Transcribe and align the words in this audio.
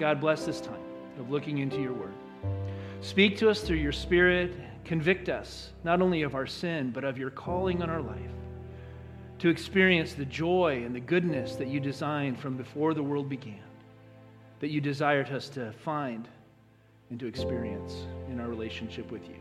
God, 0.00 0.18
bless 0.18 0.46
this 0.46 0.62
time 0.62 0.80
of 1.18 1.30
looking 1.30 1.58
into 1.58 1.80
your 1.80 1.92
word. 1.92 2.14
Speak 3.02 3.36
to 3.36 3.50
us 3.50 3.60
through 3.60 3.76
your 3.76 3.92
spirit. 3.92 4.54
Convict 4.86 5.28
us 5.28 5.70
not 5.84 6.00
only 6.00 6.22
of 6.22 6.34
our 6.34 6.46
sin, 6.46 6.90
but 6.90 7.04
of 7.04 7.18
your 7.18 7.28
calling 7.28 7.82
on 7.82 7.90
our 7.90 8.00
life 8.00 8.16
to 9.40 9.50
experience 9.50 10.14
the 10.14 10.24
joy 10.24 10.82
and 10.86 10.94
the 10.94 11.00
goodness 11.00 11.54
that 11.56 11.68
you 11.68 11.80
designed 11.80 12.38
from 12.38 12.56
before 12.56 12.94
the 12.94 13.02
world 13.02 13.28
began, 13.28 13.60
that 14.60 14.70
you 14.70 14.80
desired 14.80 15.30
us 15.30 15.50
to 15.50 15.70
find 15.84 16.26
and 17.10 17.20
to 17.20 17.26
experience 17.26 18.06
in 18.30 18.40
our 18.40 18.48
relationship 18.48 19.10
with 19.12 19.28
you. 19.28 19.36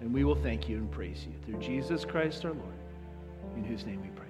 And 0.00 0.12
we 0.12 0.24
will 0.24 0.34
thank 0.34 0.68
you 0.68 0.78
and 0.78 0.90
praise 0.90 1.26
you 1.26 1.32
through 1.44 1.62
Jesus 1.62 2.04
Christ 2.04 2.44
our 2.44 2.52
Lord, 2.52 2.74
in 3.56 3.64
whose 3.64 3.86
name 3.86 4.02
we 4.02 4.08
pray. 4.08 4.29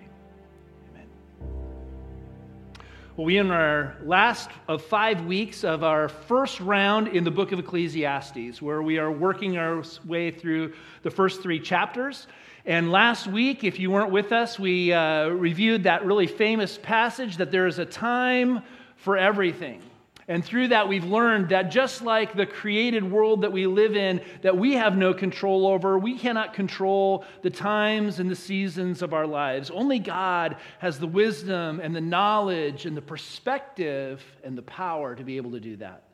We 3.16 3.38
are 3.38 3.40
in 3.40 3.50
our 3.50 3.96
last 4.04 4.50
of 4.68 4.82
five 4.84 5.26
weeks 5.26 5.64
of 5.64 5.82
our 5.82 6.08
first 6.08 6.60
round 6.60 7.08
in 7.08 7.24
the 7.24 7.30
book 7.30 7.50
of 7.52 7.58
Ecclesiastes, 7.58 8.62
where 8.62 8.82
we 8.82 8.98
are 8.98 9.10
working 9.10 9.58
our 9.58 9.82
way 10.06 10.30
through 10.30 10.72
the 11.02 11.10
first 11.10 11.42
three 11.42 11.58
chapters. 11.58 12.28
And 12.64 12.92
last 12.92 13.26
week, 13.26 13.64
if 13.64 13.80
you 13.80 13.90
weren't 13.90 14.12
with 14.12 14.32
us, 14.32 14.58
we 14.58 14.92
uh, 14.92 15.28
reviewed 15.28 15.82
that 15.84 16.04
really 16.04 16.28
famous 16.28 16.78
passage 16.78 17.38
that 17.38 17.50
there 17.50 17.66
is 17.66 17.78
a 17.78 17.84
time 17.84 18.62
for 18.96 19.16
everything. 19.16 19.82
And 20.30 20.44
through 20.44 20.68
that, 20.68 20.88
we've 20.88 21.04
learned 21.04 21.48
that 21.48 21.72
just 21.72 22.02
like 22.02 22.36
the 22.36 22.46
created 22.46 23.02
world 23.02 23.42
that 23.42 23.50
we 23.50 23.66
live 23.66 23.96
in, 23.96 24.20
that 24.42 24.56
we 24.56 24.74
have 24.74 24.96
no 24.96 25.12
control 25.12 25.66
over, 25.66 25.98
we 25.98 26.16
cannot 26.16 26.54
control 26.54 27.24
the 27.42 27.50
times 27.50 28.20
and 28.20 28.30
the 28.30 28.36
seasons 28.36 29.02
of 29.02 29.12
our 29.12 29.26
lives. 29.26 29.72
Only 29.72 29.98
God 29.98 30.56
has 30.78 31.00
the 31.00 31.08
wisdom 31.08 31.80
and 31.80 31.96
the 31.96 32.00
knowledge 32.00 32.86
and 32.86 32.96
the 32.96 33.02
perspective 33.02 34.22
and 34.44 34.56
the 34.56 34.62
power 34.62 35.16
to 35.16 35.24
be 35.24 35.36
able 35.36 35.50
to 35.50 35.58
do 35.58 35.74
that. 35.78 36.04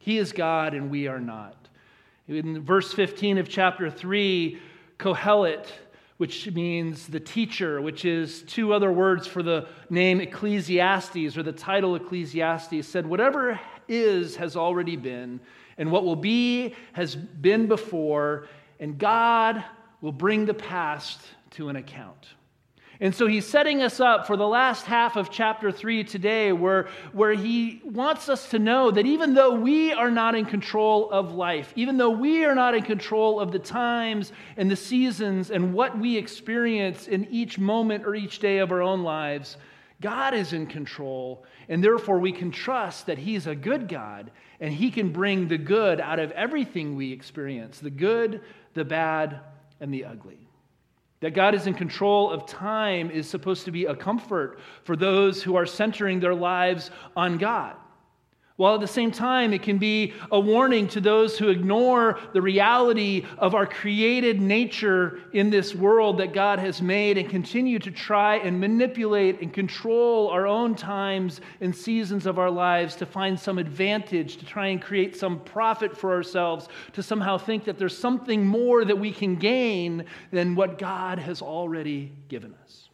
He 0.00 0.18
is 0.18 0.32
God 0.32 0.74
and 0.74 0.90
we 0.90 1.06
are 1.06 1.20
not. 1.20 1.68
In 2.26 2.64
verse 2.64 2.92
15 2.92 3.38
of 3.38 3.48
chapter 3.48 3.88
3, 3.88 4.58
Kohelet, 4.98 5.68
which 6.22 6.48
means 6.52 7.08
the 7.08 7.18
teacher, 7.18 7.82
which 7.82 8.04
is 8.04 8.42
two 8.42 8.72
other 8.72 8.92
words 8.92 9.26
for 9.26 9.42
the 9.42 9.66
name 9.90 10.20
Ecclesiastes 10.20 11.36
or 11.36 11.42
the 11.42 11.50
title 11.50 11.96
Ecclesiastes, 11.96 12.86
said, 12.86 13.04
Whatever 13.04 13.58
is 13.88 14.36
has 14.36 14.54
already 14.54 14.94
been, 14.94 15.40
and 15.78 15.90
what 15.90 16.04
will 16.04 16.14
be 16.14 16.76
has 16.92 17.16
been 17.16 17.66
before, 17.66 18.46
and 18.78 18.96
God 18.98 19.64
will 20.00 20.12
bring 20.12 20.46
the 20.46 20.54
past 20.54 21.18
to 21.50 21.68
an 21.68 21.74
account. 21.74 22.28
And 23.02 23.12
so 23.12 23.26
he's 23.26 23.44
setting 23.44 23.82
us 23.82 23.98
up 23.98 24.28
for 24.28 24.36
the 24.36 24.46
last 24.46 24.86
half 24.86 25.16
of 25.16 25.28
chapter 25.28 25.72
3 25.72 26.04
today, 26.04 26.52
where, 26.52 26.86
where 27.12 27.32
he 27.32 27.82
wants 27.84 28.28
us 28.28 28.50
to 28.50 28.60
know 28.60 28.92
that 28.92 29.06
even 29.06 29.34
though 29.34 29.54
we 29.54 29.92
are 29.92 30.08
not 30.08 30.36
in 30.36 30.44
control 30.44 31.10
of 31.10 31.32
life, 31.32 31.72
even 31.74 31.96
though 31.96 32.10
we 32.10 32.44
are 32.44 32.54
not 32.54 32.76
in 32.76 32.84
control 32.84 33.40
of 33.40 33.50
the 33.50 33.58
times 33.58 34.30
and 34.56 34.70
the 34.70 34.76
seasons 34.76 35.50
and 35.50 35.74
what 35.74 35.98
we 35.98 36.16
experience 36.16 37.08
in 37.08 37.26
each 37.28 37.58
moment 37.58 38.06
or 38.06 38.14
each 38.14 38.38
day 38.38 38.58
of 38.58 38.70
our 38.70 38.82
own 38.82 39.02
lives, 39.02 39.56
God 40.00 40.32
is 40.32 40.52
in 40.52 40.68
control. 40.68 41.44
And 41.68 41.82
therefore, 41.82 42.20
we 42.20 42.30
can 42.30 42.52
trust 42.52 43.06
that 43.06 43.18
He's 43.18 43.48
a 43.48 43.56
good 43.56 43.88
God 43.88 44.30
and 44.60 44.72
He 44.72 44.92
can 44.92 45.10
bring 45.10 45.48
the 45.48 45.58
good 45.58 46.00
out 46.00 46.20
of 46.20 46.30
everything 46.30 46.94
we 46.94 47.10
experience 47.10 47.80
the 47.80 47.90
good, 47.90 48.42
the 48.74 48.84
bad, 48.84 49.40
and 49.80 49.92
the 49.92 50.04
ugly. 50.04 50.41
That 51.22 51.34
God 51.34 51.54
is 51.54 51.66
in 51.66 51.74
control 51.74 52.30
of 52.30 52.46
time 52.46 53.10
is 53.10 53.28
supposed 53.28 53.64
to 53.64 53.70
be 53.70 53.86
a 53.86 53.96
comfort 53.96 54.58
for 54.84 54.96
those 54.96 55.42
who 55.42 55.54
are 55.56 55.66
centering 55.66 56.20
their 56.20 56.34
lives 56.34 56.90
on 57.16 57.38
God. 57.38 57.76
While 58.56 58.74
at 58.74 58.80
the 58.80 58.86
same 58.86 59.10
time, 59.10 59.54
it 59.54 59.62
can 59.62 59.78
be 59.78 60.12
a 60.30 60.38
warning 60.38 60.86
to 60.88 61.00
those 61.00 61.38
who 61.38 61.48
ignore 61.48 62.18
the 62.34 62.42
reality 62.42 63.24
of 63.38 63.54
our 63.54 63.66
created 63.66 64.42
nature 64.42 65.20
in 65.32 65.48
this 65.48 65.74
world 65.74 66.18
that 66.18 66.34
God 66.34 66.58
has 66.58 66.82
made 66.82 67.16
and 67.16 67.30
continue 67.30 67.78
to 67.78 67.90
try 67.90 68.36
and 68.36 68.60
manipulate 68.60 69.40
and 69.40 69.54
control 69.54 70.28
our 70.28 70.46
own 70.46 70.74
times 70.74 71.40
and 71.62 71.74
seasons 71.74 72.26
of 72.26 72.38
our 72.38 72.50
lives 72.50 72.94
to 72.96 73.06
find 73.06 73.40
some 73.40 73.58
advantage, 73.58 74.36
to 74.36 74.44
try 74.44 74.66
and 74.66 74.82
create 74.82 75.16
some 75.16 75.40
profit 75.40 75.96
for 75.96 76.12
ourselves, 76.12 76.68
to 76.92 77.02
somehow 77.02 77.38
think 77.38 77.64
that 77.64 77.78
there's 77.78 77.96
something 77.96 78.46
more 78.46 78.84
that 78.84 78.98
we 78.98 79.12
can 79.12 79.36
gain 79.36 80.04
than 80.30 80.54
what 80.54 80.78
God 80.78 81.18
has 81.18 81.40
already 81.40 82.12
given 82.28 82.54
us. 82.62 82.90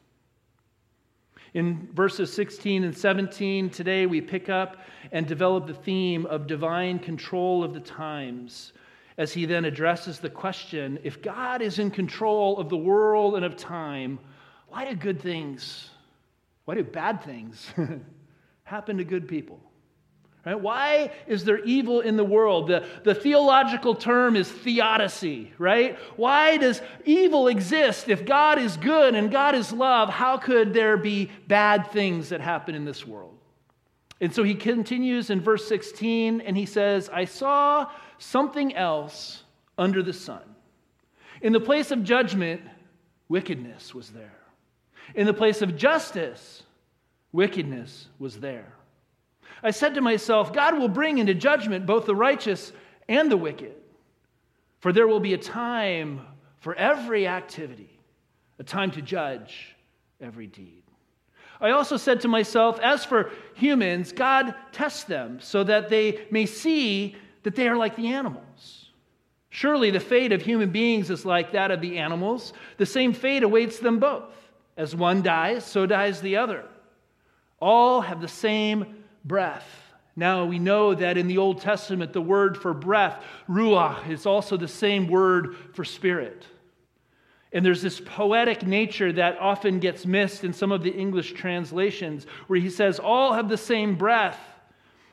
In 1.55 1.89
verses 1.93 2.33
16 2.33 2.85
and 2.85 2.97
17, 2.97 3.71
today 3.71 4.07
we 4.07 4.21
pick 4.21 4.49
up 4.49 4.79
and 5.13 5.27
develop 5.27 5.67
the 5.67 5.75
theme 5.75 6.27
of 6.27 6.47
divine 6.47 6.99
control 6.99 7.65
of 7.65 7.73
the 7.73 7.81
times 7.81 8.73
as 9.17 9.33
he 9.33 9.47
then 9.47 9.65
addresses 9.65 10.21
the 10.21 10.31
question 10.31 10.99
if 11.03 11.21
God 11.21 11.61
is 11.61 11.79
in 11.79 11.91
control 11.91 12.59
of 12.59 12.69
the 12.69 12.77
world 12.77 13.35
and 13.35 13.45
of 13.45 13.57
time, 13.57 14.19
why 14.69 14.89
do 14.89 14.95
good 14.95 15.21
things, 15.21 15.91
why 16.67 16.75
do 16.75 16.85
bad 16.85 17.23
things 17.23 17.67
happen 18.65 18.99
to 18.99 19.05
good 19.05 19.27
people? 19.27 19.61
Right? 20.47 20.59
Why 20.59 21.11
is 21.27 21.45
there 21.45 21.59
evil 21.65 22.01
in 22.01 22.17
the 22.17 22.25
world? 22.25 22.69
The, 22.69 22.87
the 23.05 23.15
theological 23.15 23.95
term 23.95 24.37
is 24.37 24.51
theodicy, 24.51 25.53
right? 25.59 25.99
Why 26.17 26.57
does 26.57 26.81
evil 27.05 27.49
exist? 27.49 28.09
If 28.09 28.25
God 28.25 28.59
is 28.59 28.77
good 28.77 29.15
and 29.15 29.31
God 29.31 29.55
is 29.55 29.73
love, 29.73 30.09
how 30.09 30.39
could 30.39 30.73
there 30.73 30.97
be 30.97 31.31
bad 31.49 31.91
things 31.91 32.31
that 32.31 32.41
happen 32.41 32.75
in 32.75 32.85
this 32.85 33.07
world? 33.07 33.37
And 34.21 34.35
so 34.35 34.43
he 34.43 34.55
continues 34.55 35.31
in 35.31 35.41
verse 35.41 35.67
16 35.69 36.41
and 36.41 36.57
he 36.57 36.67
says, 36.67 37.11
I 37.13 37.25
saw 37.25 37.91
something 38.19 38.75
else 38.75 39.43
under 39.77 40.03
the 40.03 40.13
sun. 40.13 40.43
In 41.43 41.53
the 41.53 41.61
place 41.61 41.91
of 41.91 42.03
judgment, 42.05 42.63
wickedness 43.29 43.95
was 43.95 44.11
there. 44.11 44.39
In 45.15 45.27
the 45.27 45.35
place 45.35 45.63
of 45.63 45.77
justice, 45.77 46.63
wickedness 47.33 48.09
was 48.19 48.41
there. 48.41 48.73
I 49.63 49.71
said 49.71 49.95
to 49.95 50.01
myself, 50.01 50.53
God 50.53 50.79
will 50.79 50.89
bring 50.89 51.19
into 51.19 51.35
judgment 51.35 51.87
both 51.87 52.07
the 52.07 52.15
righteous 52.15 52.73
and 53.09 53.31
the 53.31 53.37
wicked, 53.37 53.75
for 54.81 54.93
there 54.93 55.09
will 55.09 55.21
be 55.21 55.35
a 55.35 55.39
time 55.39 56.21
for 56.61 56.75
every 56.75 57.27
activity, 57.27 57.99
a 58.59 58.65
time 58.65 58.91
to 58.93 59.03
judge 59.03 59.77
every 60.21 60.47
deed. 60.47 60.83
I 61.61 61.71
also 61.71 61.97
said 61.97 62.21
to 62.21 62.29
myself, 62.29 62.79
as 62.81 63.05
for 63.05 63.33
humans, 63.55 64.13
God 64.13 64.55
tests 64.71 65.05
them 65.05 65.41
so 65.41 65.65
that 65.65 65.89
they 65.89 66.27
may 66.31 66.47
see 66.47 67.17
that 67.43 67.57
they 67.57 67.67
are 67.67 67.77
like 67.77 67.97
the 67.97 68.09
animals. 68.09 68.91
Surely 69.51 69.91
the 69.91 69.99
fate 69.99 70.33
of 70.33 70.43
human 70.43 70.71
beings 70.71 71.11
is 71.11 71.25
like 71.25 71.53
that 71.53 71.71
of 71.71 71.81
the 71.81 71.99
animals. 71.99 72.53
The 72.77 72.87
same 72.87 73.13
fate 73.13 73.43
awaits 73.43 73.79
them 73.79 73.99
both. 73.99 74.35
As 74.77 74.95
one 74.95 75.23
dies, 75.23 75.65
so 75.65 75.87
dies 75.87 76.21
the 76.21 76.37
other. 76.37 76.65
All 77.61 78.01
have 78.03 78.21
the 78.21 78.29
same 78.29 78.98
breath. 79.29 79.67
Now 80.17 80.47
we 80.47 80.59
know 80.59 80.95
that 80.95 81.17
in 81.17 81.29
the 81.29 81.39
Old 81.39 81.61
Testament, 81.61 82.13
the 82.13 82.21
word 82.21 82.57
for 82.57 82.75
breath, 82.75 83.23
ruach, 83.49 84.09
is 84.11 84.27
also 84.27 84.57
the 84.57 84.67
same 84.67 85.07
word 85.07 85.55
for 85.75 85.85
spirit. 85.85 86.45
And 87.53 87.65
there's 87.65 87.83
this 87.83 88.01
poetic 88.01 88.67
nature 88.67 89.13
that 89.13 89.39
often 89.39 89.79
gets 89.79 90.05
missed 90.05 90.45
in 90.45 90.53
some 90.53 90.73
of 90.73 90.83
the 90.83 90.91
English 90.91 91.33
translations, 91.33 92.27
where 92.47 92.59
he 92.59 92.69
says, 92.69 92.99
All 92.99 93.33
have 93.33 93.49
the 93.49 93.57
same 93.57 93.95
breath. 93.95 94.39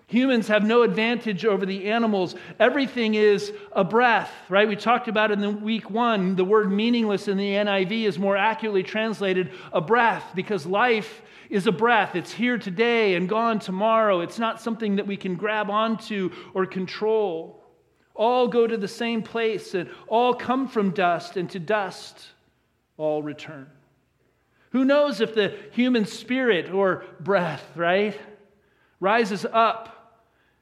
Humans 0.08 0.48
have 0.50 0.64
no 0.64 0.84
advantage 0.84 1.46
over 1.46 1.66
the 1.66 1.90
animals. 1.90 2.36
Everything 2.60 3.16
is 3.16 3.52
a 3.72 3.84
breath, 3.84 4.32
right? 4.50 4.68
We 4.68 4.76
talked 4.76 5.08
about 5.08 5.32
in 5.32 5.42
the 5.42 5.50
week 5.50 5.90
one, 5.90 6.36
the 6.36 6.46
word 6.46 6.72
meaningless 6.72 7.28
in 7.28 7.38
the 7.38 7.52
NIV 7.54 8.04
is 8.04 8.20
more 8.20 8.38
accurately 8.38 8.84
translated 8.84 9.52
a 9.72 9.82
breath 9.82 10.24
because 10.36 10.66
life 10.66 11.22
is 11.50 11.68
a 11.68 11.72
breath. 11.72 12.16
It's 12.16 12.32
here 12.32 12.58
today 12.58 13.16
and 13.16 13.30
gone 13.30 13.60
tomorrow. 13.60 14.22
It's 14.22 14.40
not 14.40 14.62
something 14.62 14.96
that 14.98 15.08
we 15.08 15.18
can 15.18 15.36
grab 15.36 15.70
onto 15.70 16.32
or 16.54 16.66
control. 16.66 17.64
All 18.14 18.48
go 18.48 18.66
to 18.66 18.78
the 18.78 18.88
same 18.88 19.22
place 19.22 19.74
and 19.74 19.90
all 20.08 20.34
come 20.34 20.68
from 20.68 20.92
dust, 20.92 21.38
and 21.38 21.50
to 21.50 21.60
dust 21.60 22.28
all 22.98 23.22
return. 23.22 23.70
Who 24.72 24.86
knows 24.86 25.22
if 25.22 25.36
the 25.36 25.56
human 25.72 26.06
spirit 26.06 26.72
or 26.72 27.06
breath, 27.20 27.64
right, 27.76 28.20
rises 29.00 29.46
up, 29.52 30.22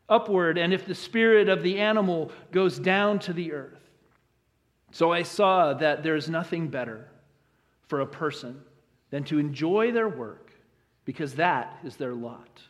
upward, 0.10 0.58
and 0.58 0.74
if 0.74 0.86
the 0.86 0.96
spirit 0.96 1.50
of 1.50 1.64
the 1.64 1.80
animal 1.80 2.32
goes 2.52 2.78
down 2.78 3.20
to 3.20 3.34
the 3.34 3.54
earth? 3.54 3.80
So 4.92 5.12
I 5.12 5.24
saw 5.24 5.74
that 5.74 6.04
there 6.04 6.16
is 6.16 6.30
nothing 6.30 6.68
better 6.68 7.08
for 7.88 8.02
a 8.02 8.08
person 8.08 8.62
than 9.10 9.24
to 9.26 9.40
enjoy 9.40 9.92
their 9.92 10.10
work 10.10 10.43
because 11.06 11.36
that 11.36 11.78
is 11.84 11.96
their 11.96 12.14
lot. 12.14 12.62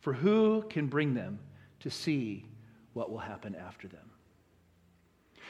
For 0.00 0.12
who 0.12 0.62
can 0.68 0.86
bring 0.86 1.14
them 1.14 1.38
to 1.80 1.90
see 1.90 2.44
what 2.92 3.10
will 3.10 3.18
happen 3.18 3.54
after 3.54 3.88
them? 3.88 4.10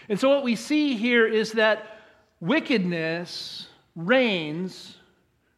And 0.09 0.19
so, 0.19 0.29
what 0.29 0.45
we 0.45 0.57
see 0.57 0.97
here 0.97 1.27
is 1.27 1.53
that 1.53 1.99
wickedness 2.41 3.69
reigns 3.95 4.97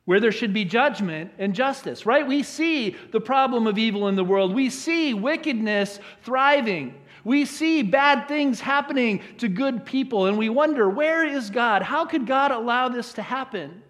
where 0.05 0.21
there 0.21 0.33
should 0.33 0.55
be 0.55 0.65
judgment 0.65 1.31
and 1.39 1.55
justice, 1.55 2.07
right? 2.07 2.27
We 2.27 2.43
see 2.43 2.97
the 3.13 3.21
problem 3.21 3.67
of 3.67 3.77
evil 3.77 4.09
in 4.09 4.17
the 4.17 4.25
world. 4.25 4.55
We 4.55 4.71
see 4.71 5.13
wickedness 5.13 6.01
thriving. 6.23 6.95
We 7.25 7.45
see 7.45 7.83
bad 7.83 8.27
things 8.27 8.59
happening 8.59 9.21
to 9.37 9.49
good 9.49 9.85
people, 9.85 10.27
and 10.27 10.39
we 10.39 10.49
wonder, 10.49 10.89
where 10.89 11.27
is 11.27 11.51
God? 11.51 11.83
How 11.83 12.07
could 12.07 12.27
God 12.27 12.53
allow 12.53 12.89
this 12.89 13.13
to 13.15 13.23
happen? 13.23 13.83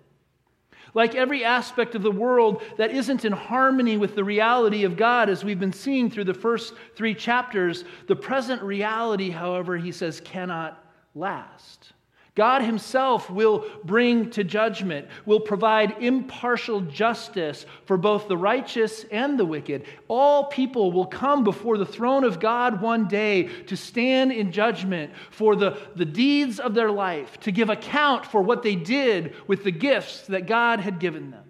Like 0.94 1.14
every 1.14 1.44
aspect 1.44 1.94
of 1.94 2.02
the 2.02 2.11
world 2.11 2.62
that 2.76 2.90
isn't 2.90 3.25
in 3.25 3.32
harmony 3.32 3.96
with 3.96 4.14
the 4.14 4.25
reality 4.25 4.85
of 4.85 4.96
God, 4.96 5.29
as 5.29 5.44
we've 5.44 5.61
been 5.61 5.73
seeing 5.73 6.11
through 6.11 6.25
the 6.25 6.35
first 6.35 6.75
three 6.96 7.14
chapters, 7.14 7.85
the 8.06 8.17
present 8.17 8.62
reality, 8.62 9.31
however, 9.31 9.76
he 9.76 9.93
says, 9.93 10.20
cannot 10.20 10.85
last. 11.14 11.93
God 12.38 12.62
Himself 12.62 13.29
will 13.29 13.69
bring 13.82 14.31
to 14.31 14.44
judgment, 14.44 15.08
will 15.26 15.40
provide 15.40 16.00
impartial 16.00 16.81
justice 16.82 17.67
for 17.85 17.96
both 17.96 18.29
the 18.29 18.37
righteous 18.37 19.05
and 19.11 19.37
the 19.37 19.44
wicked. 19.44 19.82
All 20.06 20.44
people 20.44 20.93
will 20.93 21.06
come 21.06 21.43
before 21.43 21.79
the 21.79 21.85
throne 21.85 22.23
of 22.23 22.38
God 22.38 22.81
one 22.81 23.08
day 23.08 23.49
to 23.64 23.76
stand 23.76 24.31
in 24.31 24.52
judgment 24.52 25.11
for 25.32 25.56
the, 25.56 25.81
the 25.96 26.05
deeds 26.05 26.61
of 26.61 26.75
their 26.75 26.93
life, 26.93 27.40
to 27.40 27.50
give 27.50 27.70
account 27.70 28.25
for 28.25 28.41
what 28.41 28.62
they 28.62 28.76
did 28.76 29.34
with 29.49 29.64
the 29.64 29.73
gifts 29.73 30.29
that 30.29 30.46
God 30.46 30.79
had 30.79 31.00
given 31.00 31.32
them. 31.32 31.48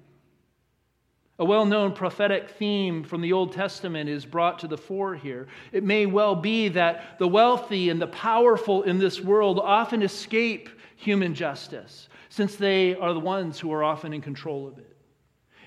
A 1.40 1.44
well 1.44 1.64
known 1.64 1.92
prophetic 1.92 2.50
theme 2.50 3.04
from 3.04 3.20
the 3.20 3.32
Old 3.32 3.52
Testament 3.52 4.10
is 4.10 4.26
brought 4.26 4.58
to 4.58 4.66
the 4.66 4.76
fore 4.76 5.14
here. 5.14 5.46
It 5.70 5.84
may 5.84 6.04
well 6.04 6.34
be 6.34 6.68
that 6.70 7.18
the 7.18 7.28
wealthy 7.28 7.90
and 7.90 8.02
the 8.02 8.08
powerful 8.08 8.82
in 8.82 8.98
this 8.98 9.20
world 9.20 9.60
often 9.60 10.02
escape 10.02 10.68
human 10.96 11.34
justice, 11.34 12.08
since 12.28 12.56
they 12.56 12.96
are 12.96 13.14
the 13.14 13.20
ones 13.20 13.60
who 13.60 13.72
are 13.72 13.84
often 13.84 14.12
in 14.12 14.20
control 14.20 14.66
of 14.66 14.78
it. 14.78 14.97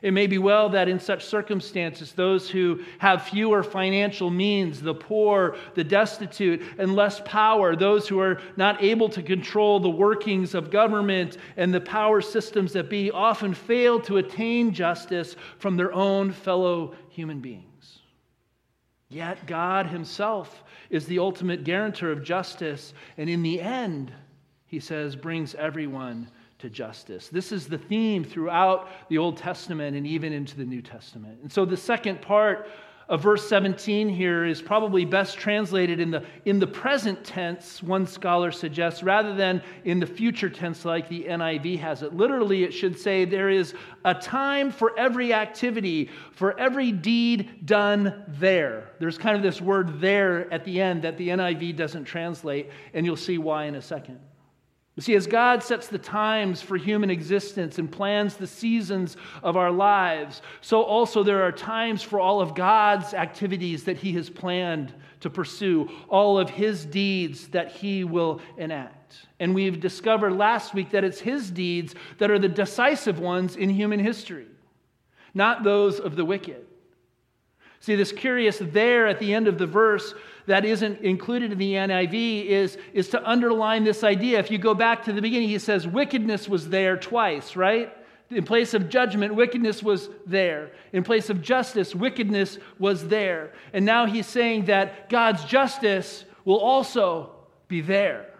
It 0.01 0.13
may 0.13 0.25
be 0.25 0.39
well 0.39 0.69
that 0.69 0.89
in 0.89 1.00
such 1.00 1.25
circumstances, 1.25 2.13
those 2.13 2.50
who 2.50 2.80
have 2.98 3.27
fewer 3.27 3.62
financial 3.62 4.31
means, 4.31 4.81
the 4.81 4.95
poor, 4.95 5.56
the 5.75 5.83
destitute, 5.83 6.63
and 6.80 6.95
less 6.95 7.21
power, 7.24 7.75
those 7.75 8.07
who 8.07 8.19
are 8.19 8.42
not 8.57 8.81
able 8.81 9.09
to 9.09 9.21
control 9.21 9.80
the 9.80 9.89
workings 9.89 10.56
of 10.56 10.71
government 10.71 11.38
and 11.56 11.71
the 11.71 11.81
power 11.81 12.19
systems 12.19 12.74
that 12.74 12.89
be, 12.89 13.12
often 13.12 13.53
fail 13.53 14.00
to 14.01 14.18
attain 14.18 14.74
justice 14.74 15.36
from 15.59 15.77
their 15.77 15.94
own 15.94 16.31
fellow 16.31 16.95
human 17.09 17.39
beings. 17.39 18.00
Yet 19.07 19.45
God 19.45 19.86
Himself 19.86 20.63
is 20.89 21.06
the 21.06 21.19
ultimate 21.19 21.63
guarantor 21.63 22.12
of 22.12 22.24
justice, 22.24 22.95
and 23.18 23.30
in 23.30 23.44
the 23.44 23.62
end, 23.62 24.12
he 24.65 24.80
says, 24.80 25.15
brings 25.15 25.53
everyone 25.53 26.31
to 26.62 26.69
justice. 26.69 27.28
This 27.30 27.52
is 27.52 27.68
the 27.68 27.78
theme 27.78 28.24
throughout 28.24 28.88
the 29.10 29.18
Old 29.18 29.38
Testament 29.38 29.98
and 29.98 30.08
even 30.08 30.31
into 30.31 30.56
the 30.56 30.66
New 30.66 30.81
Testament. 30.81 31.40
And 31.42 31.52
so 31.52 31.66
the 31.66 31.78
second 31.78 32.22
part 32.22 32.68
of 33.10 33.22
verse 33.22 33.46
17 33.50 34.08
here 34.08 34.46
is 34.46 34.62
probably 34.62 35.04
best 35.04 35.38
translated 35.38 36.00
in 36.00 36.12
the, 36.12 36.24
in 36.46 36.60
the 36.60 36.68
present 36.68 37.25
tense, 37.25 37.84
one 37.84 38.08
scholar 38.08 38.54
suggests, 38.54 39.04
rather 39.04 39.36
than 39.36 39.62
in 39.84 40.00
the 40.00 40.06
future 40.06 40.50
tense 40.50 40.86
like 40.86 41.10
the 41.10 41.25
NIV 41.25 41.80
has 41.80 42.04
it. 42.04 42.13
Literally, 42.13 42.63
it 42.63 42.72
should 42.72 42.98
say, 42.98 43.25
There 43.25 43.50
is 43.50 43.74
a 44.06 44.13
time 44.13 44.72
for 44.72 44.98
every 44.98 45.34
activity, 45.34 46.10
for 46.31 46.58
every 46.58 46.94
deed 46.94 47.66
done 47.66 48.24
there. 48.30 48.92
There's 49.00 49.18
kind 49.18 49.36
of 49.36 49.44
this 49.44 49.60
word 49.60 50.00
there 50.00 50.52
at 50.54 50.63
the 50.63 50.80
end 50.80 51.02
that 51.02 51.18
the 51.18 51.30
NIV 51.30 51.75
doesn't 51.75 52.06
translate, 52.06 52.69
and 52.94 53.06
you'll 53.06 53.18
see 53.18 53.38
why 53.38 53.66
in 53.66 53.75
a 53.75 53.81
second. 53.81 54.19
You 54.95 55.01
see, 55.01 55.15
as 55.15 55.25
God 55.25 55.63
sets 55.63 55.88
the 55.88 55.97
times 55.97 56.61
for 56.61 56.75
human 56.75 57.09
existence 57.09 57.79
and 57.79 57.89
plans 57.89 58.35
the 58.35 58.47
seasons 58.47 59.15
of 59.41 59.55
our 59.55 59.71
lives, 59.71 60.41
so 60.59 60.81
also 60.83 61.23
there 61.23 61.43
are 61.43 61.51
times 61.51 62.03
for 62.03 62.19
all 62.19 62.41
of 62.41 62.55
God's 62.55 63.13
activities 63.13 63.85
that 63.85 63.97
He 63.97 64.11
has 64.13 64.29
planned 64.29 64.93
to 65.21 65.29
pursue, 65.29 65.89
all 66.09 66.38
of 66.38 66.49
His 66.49 66.85
deeds 66.85 67.47
that 67.49 67.71
He 67.71 68.03
will 68.03 68.41
enact. 68.57 69.27
And 69.39 69.55
we've 69.55 69.79
discovered 69.79 70.33
last 70.33 70.73
week 70.73 70.91
that 70.91 71.05
it's 71.05 71.21
His 71.21 71.49
deeds 71.49 71.95
that 72.17 72.29
are 72.29 72.39
the 72.39 72.49
decisive 72.49 73.19
ones 73.19 73.55
in 73.55 73.69
human 73.69 73.99
history, 73.99 74.47
not 75.33 75.63
those 75.63 76.01
of 76.01 76.17
the 76.17 76.25
wicked. 76.25 76.65
See, 77.79 77.95
this 77.95 78.11
curious 78.11 78.59
there 78.59 79.07
at 79.07 79.19
the 79.19 79.33
end 79.33 79.47
of 79.47 79.57
the 79.57 79.65
verse 79.65 80.13
that 80.47 80.65
isn't 80.65 80.99
included 81.01 81.51
in 81.51 81.57
the 81.57 81.73
NIV 81.73 82.45
is, 82.45 82.77
is 82.93 83.09
to 83.09 83.29
underline 83.29 83.83
this 83.83 84.03
idea. 84.03 84.39
If 84.39 84.51
you 84.51 84.57
go 84.57 84.73
back 84.73 85.03
to 85.05 85.13
the 85.13 85.21
beginning, 85.21 85.49
he 85.49 85.59
says 85.59 85.88
wickedness 85.88 86.49
was 86.49 86.69
there 86.69 86.97
twice, 86.97 87.55
right? 87.55 87.95
In 88.29 88.45
place 88.45 88.73
of 88.73 88.89
judgment, 88.89 89.35
wickedness 89.35 89.83
was 89.83 90.09
there. 90.25 90.71
In 90.93 91.03
place 91.03 91.29
of 91.29 91.41
justice, 91.41 91.93
wickedness 91.93 92.59
was 92.79 93.07
there. 93.07 93.51
And 93.73 93.85
now 93.85 94.05
he's 94.05 94.27
saying 94.27 94.65
that 94.65 95.09
God's 95.09 95.43
justice 95.43 96.23
will 96.45 96.59
also 96.59 97.31
be 97.67 97.81
there. 97.81 98.31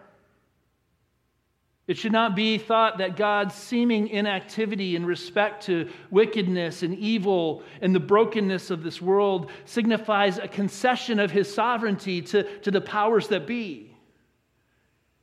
It 1.88 1.98
should 1.98 2.12
not 2.12 2.36
be 2.36 2.58
thought 2.58 2.98
that 2.98 3.16
God's 3.16 3.54
seeming 3.54 4.08
inactivity 4.08 4.94
in 4.94 5.04
respect 5.04 5.64
to 5.64 5.90
wickedness 6.10 6.84
and 6.84 6.96
evil 6.96 7.64
and 7.80 7.92
the 7.92 8.00
brokenness 8.00 8.70
of 8.70 8.84
this 8.84 9.02
world 9.02 9.50
signifies 9.64 10.38
a 10.38 10.46
concession 10.46 11.18
of 11.18 11.32
his 11.32 11.52
sovereignty 11.52 12.22
to, 12.22 12.44
to 12.60 12.70
the 12.70 12.80
powers 12.80 13.26
that 13.28 13.48
be. 13.48 13.96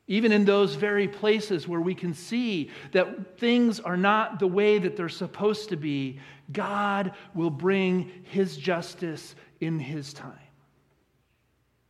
Even 0.07 0.31
in 0.31 0.43
those 0.43 0.75
very 0.75 1.07
places 1.07 1.67
where 1.67 1.79
we 1.79 1.95
can 1.95 2.13
see 2.13 2.71
that 2.91 3.37
things 3.37 3.79
are 3.79 3.97
not 3.97 4.39
the 4.39 4.47
way 4.47 4.79
that 4.79 4.97
they're 4.97 5.07
supposed 5.07 5.69
to 5.69 5.77
be, 5.77 6.19
God 6.51 7.13
will 7.35 7.51
bring 7.51 8.11
his 8.23 8.57
justice 8.57 9.35
in 9.61 9.79
his 9.79 10.11
time. 10.13 10.48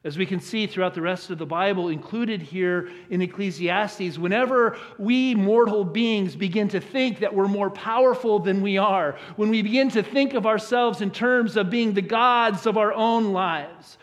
As 0.06 0.18
we 0.18 0.25
can 0.25 0.40
see 0.40 0.66
throughout 0.66 0.94
the 0.94 1.01
rest 1.01 1.30
of 1.30 1.40
the 1.40 1.46
Bible, 1.46 1.90
included 1.90 2.42
here 2.42 2.90
in 3.10 3.22
Ecclesiastes, 3.22 4.18
whenever 4.18 4.78
we 4.98 5.36
mortal 5.36 5.84
beings 5.84 6.38
begin 6.38 6.69
to 6.69 6.80
think 6.80 7.19
that 7.19 7.34
we're 7.34 7.50
more 7.50 7.69
powerful 7.69 8.40
than 8.40 8.62
we 8.62 8.78
are, 8.78 9.18
when 9.36 9.50
we 9.50 9.62
begin 9.62 9.90
to 9.90 10.01
think 10.01 10.34
of 10.34 10.46
ourselves 10.46 11.01
in 11.01 11.12
terms 11.12 11.57
of 11.57 11.69
being 11.69 11.94
the 11.94 12.01
gods 12.01 12.66
of 12.66 12.78
our 12.78 12.94
own 12.94 13.34
lives, 13.34 13.98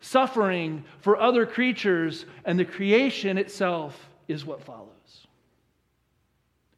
suffering 0.00 0.84
for 1.00 1.20
other 1.20 1.44
creatures 1.44 2.24
and 2.44 2.56
the 2.56 2.64
creation 2.64 3.36
itself 3.36 4.10
is 4.28 4.44
what 4.44 4.62
follows. 4.62 5.01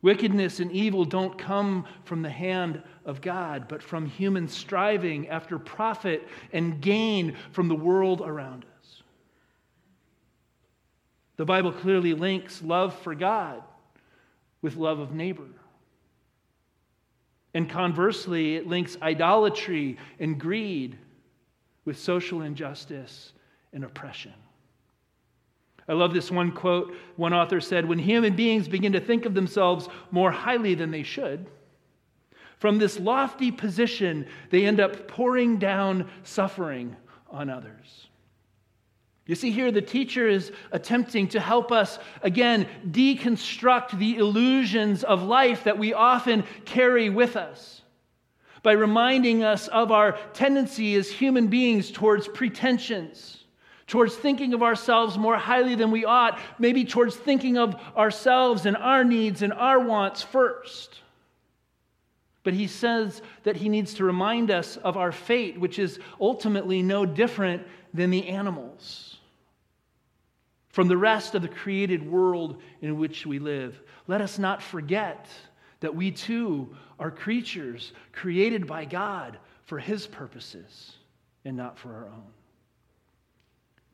Wickedness 0.04 0.60
and 0.60 0.70
evil 0.70 1.06
don't 1.06 1.38
come 1.38 1.86
from 2.04 2.20
the 2.20 2.28
hand 2.28 2.82
of 3.06 3.22
God, 3.22 3.68
but 3.68 3.82
from 3.82 4.04
human 4.04 4.48
striving 4.48 5.28
after 5.30 5.58
profit 5.58 6.28
and 6.52 6.78
gain 6.78 7.34
from 7.52 7.68
the 7.68 7.74
world 7.74 8.20
around 8.20 8.66
us. 8.78 9.02
The 11.36 11.46
Bible 11.46 11.72
clearly 11.72 12.12
links 12.12 12.60
love 12.60 12.94
for 12.98 13.14
God 13.14 13.62
with 14.60 14.76
love 14.76 14.98
of 14.98 15.14
neighbor. 15.14 15.48
And 17.54 17.70
conversely, 17.70 18.56
it 18.56 18.66
links 18.66 18.98
idolatry 19.00 19.96
and 20.20 20.38
greed 20.38 20.98
with 21.86 21.98
social 21.98 22.42
injustice 22.42 23.32
and 23.72 23.82
oppression. 23.82 24.34
I 25.88 25.92
love 25.92 26.14
this 26.14 26.30
one 26.30 26.52
quote. 26.52 26.94
One 27.16 27.34
author 27.34 27.60
said 27.60 27.86
When 27.86 27.98
human 27.98 28.34
beings 28.34 28.68
begin 28.68 28.92
to 28.92 29.00
think 29.00 29.26
of 29.26 29.34
themselves 29.34 29.88
more 30.10 30.30
highly 30.30 30.74
than 30.74 30.90
they 30.90 31.02
should, 31.02 31.46
from 32.58 32.78
this 32.78 32.98
lofty 32.98 33.50
position, 33.50 34.26
they 34.50 34.64
end 34.64 34.80
up 34.80 35.08
pouring 35.08 35.58
down 35.58 36.08
suffering 36.22 36.96
on 37.28 37.50
others. 37.50 38.08
You 39.26 39.34
see, 39.34 39.50
here 39.50 39.70
the 39.70 39.82
teacher 39.82 40.28
is 40.28 40.52
attempting 40.70 41.28
to 41.28 41.40
help 41.40 41.72
us, 41.72 41.98
again, 42.22 42.66
deconstruct 42.90 43.98
the 43.98 44.16
illusions 44.16 45.02
of 45.02 45.22
life 45.22 45.64
that 45.64 45.78
we 45.78 45.94
often 45.94 46.44
carry 46.64 47.08
with 47.08 47.36
us 47.36 47.82
by 48.62 48.72
reminding 48.72 49.42
us 49.42 49.68
of 49.68 49.92
our 49.92 50.12
tendency 50.32 50.94
as 50.94 51.10
human 51.10 51.48
beings 51.48 51.90
towards 51.90 52.28
pretensions 52.28 53.43
towards 53.86 54.14
thinking 54.14 54.54
of 54.54 54.62
ourselves 54.62 55.18
more 55.18 55.36
highly 55.36 55.74
than 55.74 55.90
we 55.90 56.04
ought, 56.04 56.38
maybe 56.58 56.84
towards 56.84 57.16
thinking 57.16 57.58
of 57.58 57.76
ourselves 57.96 58.66
and 58.66 58.76
our 58.76 59.04
needs 59.04 59.42
and 59.42 59.52
our 59.52 59.78
wants 59.78 60.22
first. 60.22 61.00
But 62.42 62.54
he 62.54 62.66
says 62.66 63.22
that 63.42 63.56
he 63.56 63.68
needs 63.68 63.94
to 63.94 64.04
remind 64.04 64.50
us 64.50 64.76
of 64.76 64.96
our 64.96 65.12
fate, 65.12 65.58
which 65.58 65.78
is 65.78 65.98
ultimately 66.20 66.82
no 66.82 67.06
different 67.06 67.66
than 67.92 68.10
the 68.10 68.28
animals 68.28 69.16
from 70.68 70.88
the 70.88 70.96
rest 70.96 71.36
of 71.36 71.42
the 71.42 71.48
created 71.48 72.04
world 72.04 72.60
in 72.82 72.98
which 72.98 73.24
we 73.24 73.38
live. 73.38 73.80
Let 74.08 74.20
us 74.20 74.40
not 74.40 74.60
forget 74.60 75.28
that 75.78 75.94
we 75.94 76.10
too 76.10 76.74
are 76.98 77.12
creatures 77.12 77.92
created 78.12 78.66
by 78.66 78.84
God 78.84 79.38
for 79.66 79.78
his 79.78 80.06
purposes 80.06 80.96
and 81.44 81.56
not 81.56 81.78
for 81.78 81.94
our 81.94 82.06
own. 82.06 82.24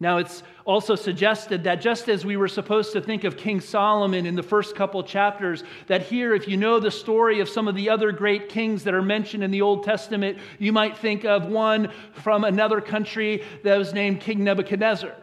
Now, 0.03 0.17
it's 0.17 0.43
also 0.65 0.95
suggested 0.95 1.65
that 1.65 1.83
just 1.83 2.09
as 2.09 2.25
we 2.25 2.39
were 2.39 2.49
supposed 2.49 2.95
to 2.95 3.03
think 3.03 3.25
of 3.25 3.37
King 3.37 3.61
Solomon 3.61 4.25
in 4.25 4.35
the 4.35 4.43
first 4.43 4.75
couple 4.75 5.03
chapters, 5.03 5.63
that 5.89 6.01
here, 6.01 6.35
if 6.35 6.49
you 6.49 6.57
know 6.57 6.81
the 6.81 6.91
story 6.91 7.41
of 7.41 7.51
some 7.51 7.69
of 7.69 7.75
the 7.75 7.91
other 7.91 8.11
great 8.11 8.49
kings 8.49 8.83
that 8.85 8.95
are 8.95 9.03
mentioned 9.03 9.45
in 9.45 9.51
the 9.51 9.61
Old 9.61 9.85
Testament, 9.85 10.39
you 10.59 10.73
might 10.73 10.97
think 10.97 11.27
of 11.27 11.47
one 11.47 11.93
from 12.15 12.45
another 12.45 12.81
country 12.81 13.45
that 13.63 13.77
was 13.77 13.93
named 13.93 14.23
King 14.23 14.43
Nebuchadnezzar. 14.43 15.15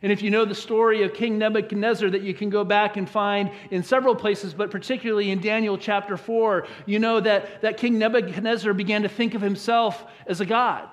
And 0.00 0.12
if 0.12 0.22
you 0.22 0.30
know 0.30 0.46
the 0.46 0.54
story 0.54 1.02
of 1.02 1.12
King 1.12 1.36
Nebuchadnezzar 1.36 2.08
that 2.08 2.22
you 2.22 2.32
can 2.32 2.48
go 2.48 2.64
back 2.64 2.96
and 2.96 3.10
find 3.10 3.50
in 3.70 3.82
several 3.82 4.14
places, 4.14 4.54
but 4.54 4.70
particularly 4.70 5.30
in 5.30 5.40
Daniel 5.40 5.76
chapter 5.76 6.16
4, 6.16 6.66
you 6.86 7.00
know 7.00 7.20
that, 7.20 7.60
that 7.60 7.76
King 7.76 7.98
Nebuchadnezzar 7.98 8.72
began 8.72 9.02
to 9.02 9.10
think 9.10 9.34
of 9.34 9.42
himself 9.42 10.06
as 10.26 10.40
a 10.40 10.46
god 10.46 10.88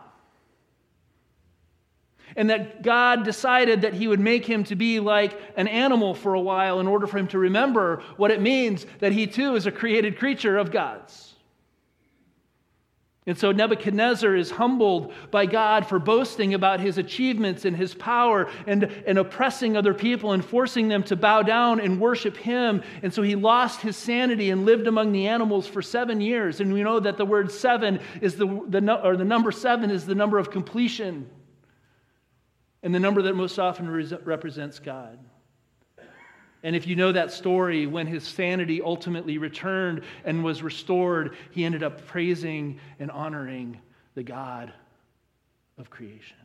and 2.36 2.50
that 2.50 2.82
God 2.82 3.24
decided 3.24 3.82
that 3.82 3.94
he 3.94 4.08
would 4.08 4.20
make 4.20 4.46
him 4.46 4.64
to 4.66 4.76
be 4.76 5.00
like 5.00 5.40
an 5.56 5.68
animal 5.68 6.14
for 6.14 6.34
a 6.34 6.42
while 6.42 6.80
in 6.80 6.88
order 6.88 7.08
for 7.08 7.18
him 7.18 7.28
to 7.30 7.40
remember 7.40 8.04
what 8.18 8.32
it 8.32 8.42
means 8.42 8.86
that 9.00 9.14
he 9.14 9.28
too 9.28 9.56
is 9.56 9.66
a 9.66 9.72
created 9.72 10.20
creature 10.20 10.58
of 10.58 10.72
God's. 10.72 11.34
And 13.28 13.36
so 13.36 13.52
Nebuchadnezzar 13.52 14.36
is 14.36 14.52
humbled 14.52 15.12
by 15.32 15.48
God 15.48 15.88
for 15.88 15.98
boasting 15.98 16.54
about 16.54 16.80
his 16.80 17.00
achievements 17.00 17.66
and 17.66 17.76
his 17.76 17.96
power 17.96 18.48
and, 18.68 18.84
and 18.84 19.18
oppressing 19.18 19.76
other 19.76 19.96
people 19.96 20.34
and 20.34 20.46
forcing 20.46 20.90
them 20.90 21.02
to 21.04 21.16
bow 21.16 21.42
down 21.42 21.80
and 21.80 22.00
worship 22.00 22.38
him. 22.38 22.84
And 23.02 23.12
so 23.12 23.24
he 23.24 23.36
lost 23.36 23.82
his 23.82 23.98
sanity 23.98 24.52
and 24.52 24.64
lived 24.64 24.86
among 24.86 25.12
the 25.12 25.28
animals 25.28 25.66
for 25.66 25.82
seven 25.82 26.22
years. 26.22 26.62
And 26.62 26.72
we 26.72 26.84
know 26.84 27.00
that 27.00 27.18
the 27.18 27.26
word 27.26 27.52
seven 27.52 28.00
is 28.22 28.36
the, 28.36 28.46
the, 28.68 29.02
or 29.04 29.18
the 29.18 29.26
number 29.26 29.52
seven 29.52 29.90
is 29.90 30.06
the 30.06 30.14
number 30.14 30.38
of 30.38 30.52
completion 30.52 31.28
and 32.86 32.94
the 32.94 33.00
number 33.00 33.24
that 33.24 33.36
most 33.36 33.58
often 33.58 33.90
represents 34.26 34.78
God. 34.78 35.18
And 36.62 36.76
if 36.76 36.86
you 36.86 36.96
know 36.96 37.12
that 37.12 37.32
story, 37.32 37.88
when 37.88 38.06
his 38.06 38.24
sanity 38.24 38.80
ultimately 38.80 39.40
returned 39.40 40.04
and 40.24 40.44
was 40.44 40.62
restored, 40.62 41.36
he 41.50 41.66
ended 41.66 41.82
up 41.82 42.06
praising 42.06 42.80
and 43.00 43.10
honoring 43.10 43.80
the 44.14 44.22
God 44.22 44.72
of 45.80 45.90
creation. 45.90 46.38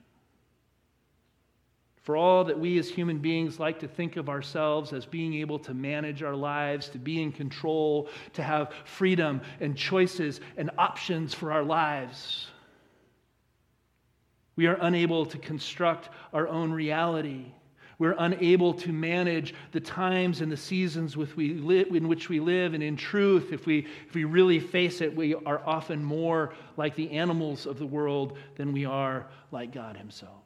For 2.04 2.16
all 2.16 2.44
that 2.44 2.59
we 2.59 2.78
as 2.78 2.88
human 2.88 3.18
beings 3.18 3.61
like 3.61 3.78
to 3.80 3.88
think 3.88 4.16
of 4.16 4.30
ourselves 4.30 4.94
as 4.94 5.04
being 5.04 5.35
able 5.35 5.59
to 5.59 5.75
manage 5.75 6.23
our 6.23 6.35
lives, 6.35 6.88
to 6.88 6.99
be 6.99 7.23
in 7.23 7.32
control, 7.32 8.09
to 8.32 8.42
have 8.42 8.73
freedom 8.87 9.42
and 9.61 9.76
choices 9.76 10.40
and 10.56 10.70
options 10.78 11.35
for 11.35 11.52
our 11.52 11.64
lives, 11.64 12.50
we 14.61 14.67
are 14.67 14.76
unable 14.83 15.25
to 15.25 15.38
construct 15.38 16.11
our 16.35 16.47
own 16.47 16.71
reality. 16.71 17.47
We're 17.99 18.14
unable 18.19 18.75
to 18.75 18.93
manage 18.93 19.55
the 19.73 19.81
times 19.81 20.43
and 20.43 20.52
the 20.52 20.57
seasons 20.59 21.14
in 21.17 22.09
which 22.09 22.29
we 22.29 22.40
live. 22.40 22.75
And 22.75 22.83
in 22.83 22.95
truth, 22.95 23.55
if 23.55 23.64
we, 23.64 23.87
if 24.07 24.14
we 24.14 24.25
really 24.25 24.61
face 24.61 25.00
it, 25.00 25.17
we 25.17 25.35
are 25.35 25.62
often 25.64 26.05
more 26.05 26.52
like 26.76 26.95
the 26.95 27.11
animals 27.12 27.64
of 27.64 27.79
the 27.79 27.87
world 27.87 28.37
than 28.57 28.75
we 28.75 28.85
are 28.85 29.29
like 29.50 29.73
God 29.73 29.97
Himself. 29.97 30.43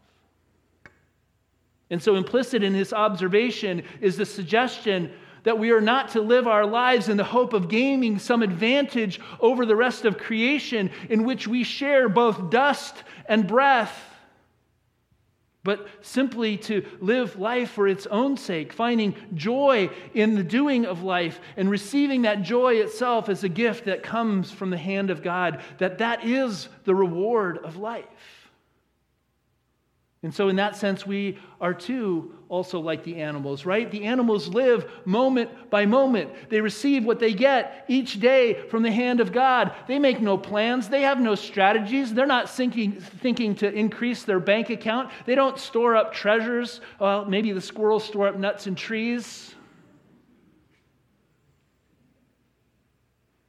And 1.91 2.01
so, 2.01 2.15
implicit 2.15 2.63
in 2.63 2.73
this 2.73 2.93
observation 2.93 3.83
is 4.01 4.17
the 4.17 4.27
suggestion 4.27 5.11
that 5.45 5.59
we 5.59 5.71
are 5.71 5.81
not 5.81 6.11
to 6.11 6.21
live 6.21 6.47
our 6.47 6.67
lives 6.67 7.09
in 7.09 7.17
the 7.17 7.25
hope 7.25 7.53
of 7.53 7.69
gaining 7.69 8.19
some 8.19 8.43
advantage 8.43 9.21
over 9.41 9.65
the 9.65 9.77
rest 9.77 10.05
of 10.05 10.19
creation 10.19 10.91
in 11.09 11.25
which 11.25 11.47
we 11.47 11.63
share 11.63 12.09
both 12.09 12.51
dust 12.51 13.05
and 13.27 13.47
breath, 13.47 14.11
but 15.63 15.87
simply 16.03 16.59
to 16.59 16.85
live 17.01 17.39
life 17.39 17.71
for 17.71 17.89
its 17.89 18.07
own 18.07 18.37
sake, 18.37 18.73
finding 18.73 19.15
joy 19.35 19.89
in 20.13 20.35
the 20.35 20.45
doing 20.45 20.85
of 20.85 21.03
life 21.03 21.41
and 21.57 21.71
receiving 21.71 22.23
that 22.23 22.43
joy 22.43 22.75
itself 22.75 23.29
as 23.29 23.45
a 23.45 23.49
gift 23.49 23.85
that 23.85 24.03
comes 24.03 24.51
from 24.51 24.71
the 24.71 24.77
hand 24.77 25.11
of 25.11 25.23
God, 25.23 25.63
that 25.79 25.99
that 25.99 26.25
is 26.25 26.69
the 26.85 26.95
reward 26.95 27.59
of 27.59 27.77
life. 27.77 28.44
And 30.25 30.35
so, 30.35 30.49
in 30.49 30.57
that 30.57 30.75
sense, 30.75 31.07
we 31.07 31.37
are 31.61 31.75
too 31.75 32.33
also 32.49 32.81
like 32.81 33.05
the 33.05 33.17
animals, 33.17 33.67
right? 33.67 33.91
The 33.91 34.05
animals 34.05 34.49
live 34.49 34.91
moment 35.05 35.51
by 35.69 35.85
moment. 35.85 36.31
They 36.49 36.63
receive 36.63 37.05
what 37.05 37.19
they 37.21 37.35
get 37.35 37.85
each 37.89 38.21
day 38.21 38.55
from 38.71 38.83
the 38.83 38.91
hand 38.91 39.21
of 39.21 39.33
God. 39.33 39.73
They 39.87 39.99
make 39.99 40.23
no 40.23 40.39
plans, 40.39 40.89
they 40.89 41.03
have 41.03 41.21
no 41.21 41.35
strategies. 41.35 42.15
They're 42.15 42.25
not 42.25 42.49
thinking, 42.49 42.93
thinking 42.93 43.55
to 43.57 43.71
increase 43.71 44.23
their 44.23 44.41
bank 44.41 44.71
account. 44.71 45.11
They 45.27 45.35
don't 45.35 45.59
store 45.59 45.95
up 45.95 46.15
treasures. 46.15 46.81
Well, 46.99 47.27
maybe 47.27 47.53
the 47.53 47.61
squirrels 47.61 48.05
store 48.05 48.29
up 48.29 48.39
nuts 48.39 48.67
and 48.67 48.79
trees. 48.79 49.55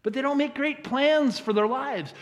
But 0.03 0.12
they 0.12 0.22
don't 0.22 0.38
make 0.38 0.55
great 0.55 0.84
plans 0.84 1.39
for 1.39 1.53
their 1.53 1.67
lives. 1.67 2.13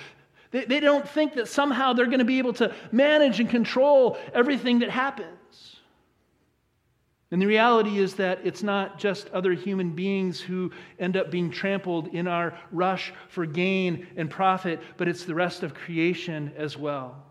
They, 0.53 0.63
they 0.63 0.79
don't 0.79 1.07
think 1.07 1.33
that 1.33 1.49
somehow 1.49 1.91
they're 1.91 2.05
going 2.05 2.19
to 2.19 2.25
be 2.25 2.37
able 2.37 2.53
to 2.53 2.73
manage 2.93 3.41
and 3.41 3.49
control 3.49 4.17
everything 4.33 4.79
that 4.79 4.89
happens. 4.89 5.77
And 7.31 7.41
the 7.41 7.47
reality 7.47 7.97
is 7.97 8.13
that 8.15 8.39
it's 8.43 8.61
not 8.61 8.99
just 8.99 9.27
other 9.31 9.53
human 9.53 9.89
beings 9.89 10.39
who 10.39 10.71
end 10.99 11.17
up 11.17 11.31
being 11.31 11.49
trampled 11.49 12.09
in 12.09 12.27
our 12.27 12.57
rush 12.71 13.11
for 13.27 13.47
gain 13.47 14.07
and 14.15 14.29
profit, 14.29 14.79
but 14.97 15.07
it's 15.07 15.25
the 15.25 15.33
rest 15.33 15.63
of 15.63 15.73
creation 15.73 16.53
as 16.55 16.77
well 16.77 17.25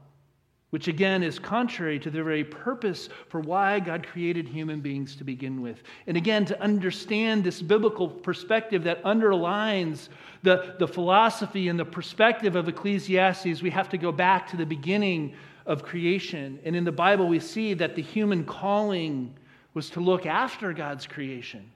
which 0.72 0.88
again 0.88 1.22
is 1.22 1.38
contrary 1.38 1.98
to 1.98 2.08
the 2.08 2.22
very 2.22 2.42
purpose 2.42 3.10
for 3.28 3.40
why 3.40 3.78
God 3.78 4.06
created 4.06 4.48
human 4.48 4.80
beings 4.80 5.14
to 5.16 5.22
begin 5.22 5.60
with. 5.60 5.82
And 6.06 6.16
again, 6.16 6.46
to 6.46 6.58
understand 6.62 7.44
this 7.44 7.60
biblical 7.60 8.08
perspective 8.08 8.82
that 8.84 9.04
underlines 9.04 10.08
the, 10.42 10.74
the 10.78 10.88
philosophy 10.88 11.68
and 11.68 11.78
the 11.78 11.84
perspective 11.84 12.56
of 12.56 12.68
Ecclesiastes, 12.68 13.60
we 13.60 13.68
have 13.68 13.90
to 13.90 13.98
go 13.98 14.10
back 14.10 14.48
to 14.48 14.56
the 14.56 14.64
beginning 14.64 15.34
of 15.66 15.82
creation. 15.82 16.58
And 16.64 16.74
in 16.74 16.84
the 16.84 16.90
Bible, 16.90 17.28
we 17.28 17.38
see 17.38 17.74
that 17.74 17.94
the 17.94 18.02
human 18.02 18.42
calling 18.42 19.34
was 19.74 19.90
to 19.90 20.00
look 20.00 20.24
after 20.24 20.72
God's 20.72 21.06
creation, 21.06 21.70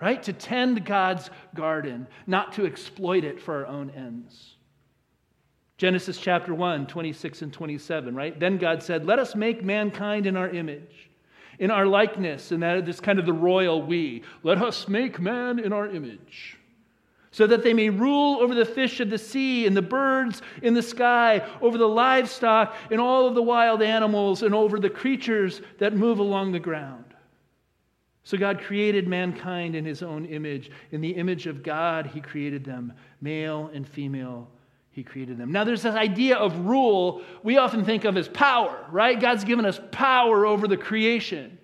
right? 0.00 0.22
To 0.22 0.32
tend 0.32 0.86
God's 0.86 1.28
garden, 1.54 2.06
not 2.26 2.54
to 2.54 2.64
exploit 2.64 3.24
it 3.24 3.42
for 3.42 3.56
our 3.56 3.66
own 3.66 3.90
ends. 3.90 4.55
Genesis 5.78 6.16
chapter 6.16 6.54
1, 6.54 6.86
26 6.86 7.42
and 7.42 7.52
27, 7.52 8.14
right? 8.14 8.38
Then 8.40 8.56
God 8.56 8.82
said, 8.82 9.04
Let 9.04 9.18
us 9.18 9.34
make 9.34 9.62
mankind 9.62 10.26
in 10.26 10.36
our 10.36 10.48
image, 10.48 11.10
in 11.58 11.70
our 11.70 11.86
likeness, 11.86 12.50
and 12.50 12.62
that 12.62 12.88
is 12.88 12.98
kind 12.98 13.18
of 13.18 13.26
the 13.26 13.32
royal 13.32 13.82
we. 13.82 14.22
Let 14.42 14.62
us 14.62 14.88
make 14.88 15.20
man 15.20 15.58
in 15.58 15.74
our 15.74 15.86
image, 15.86 16.56
so 17.30 17.46
that 17.46 17.62
they 17.62 17.74
may 17.74 17.90
rule 17.90 18.40
over 18.40 18.54
the 18.54 18.64
fish 18.64 19.00
of 19.00 19.10
the 19.10 19.18
sea 19.18 19.66
and 19.66 19.76
the 19.76 19.82
birds 19.82 20.40
in 20.62 20.72
the 20.72 20.82
sky, 20.82 21.46
over 21.60 21.76
the 21.76 21.88
livestock 21.88 22.74
and 22.90 22.98
all 22.98 23.28
of 23.28 23.34
the 23.34 23.42
wild 23.42 23.82
animals, 23.82 24.42
and 24.42 24.54
over 24.54 24.80
the 24.80 24.88
creatures 24.88 25.60
that 25.78 25.94
move 25.94 26.20
along 26.20 26.52
the 26.52 26.58
ground. 26.58 27.04
So 28.24 28.38
God 28.38 28.60
created 28.60 29.06
mankind 29.06 29.76
in 29.76 29.84
his 29.84 30.02
own 30.02 30.24
image. 30.24 30.70
In 30.90 31.02
the 31.02 31.10
image 31.10 31.46
of 31.46 31.62
God, 31.62 32.06
he 32.06 32.20
created 32.20 32.64
them, 32.64 32.94
male 33.20 33.70
and 33.74 33.86
female 33.86 34.48
he 34.96 35.04
created 35.04 35.36
them. 35.36 35.52
Now, 35.52 35.64
there's 35.64 35.82
this 35.82 35.94
idea 35.94 36.36
of 36.36 36.58
rule 36.60 37.20
we 37.42 37.58
often 37.58 37.84
think 37.84 38.06
of 38.06 38.16
as 38.16 38.28
power, 38.28 38.82
right? 38.90 39.20
God's 39.20 39.44
given 39.44 39.66
us 39.66 39.78
power 39.90 40.46
over 40.46 40.66
the 40.66 40.78
creation. 40.78 41.58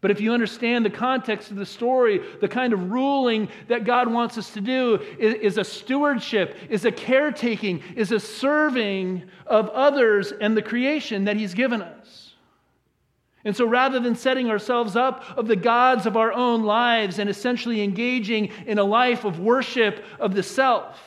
But 0.00 0.12
if 0.12 0.20
you 0.20 0.32
understand 0.32 0.86
the 0.86 0.90
context 0.90 1.50
of 1.50 1.56
the 1.56 1.66
story, 1.66 2.20
the 2.40 2.46
kind 2.46 2.72
of 2.72 2.92
ruling 2.92 3.48
that 3.66 3.82
God 3.82 4.06
wants 4.06 4.38
us 4.38 4.52
to 4.52 4.60
do 4.60 5.04
is, 5.18 5.34
is, 5.34 5.58
a 5.58 5.64
stewardship, 5.64 6.56
is 6.70 6.84
a 6.84 6.92
caretaking, 6.92 7.82
is 7.96 8.12
a 8.12 8.20
serving 8.20 9.24
of 9.48 9.70
others 9.70 10.30
and 10.30 10.56
the 10.56 10.62
creation 10.62 11.24
that 11.24 11.36
He's 11.36 11.54
given 11.54 11.82
us. 11.82 12.27
And 13.44 13.56
so 13.56 13.64
rather 13.66 14.00
than 14.00 14.16
setting 14.16 14.50
ourselves 14.50 14.96
up 14.96 15.24
of 15.36 15.46
the 15.46 15.56
gods 15.56 16.06
of 16.06 16.16
our 16.16 16.32
own 16.32 16.64
lives 16.64 17.18
and 17.18 17.30
essentially 17.30 17.82
engaging 17.82 18.50
in 18.66 18.78
a 18.78 18.84
life 18.84 19.24
of 19.24 19.38
worship 19.38 20.04
of 20.18 20.34
the 20.34 20.42
self, 20.42 21.00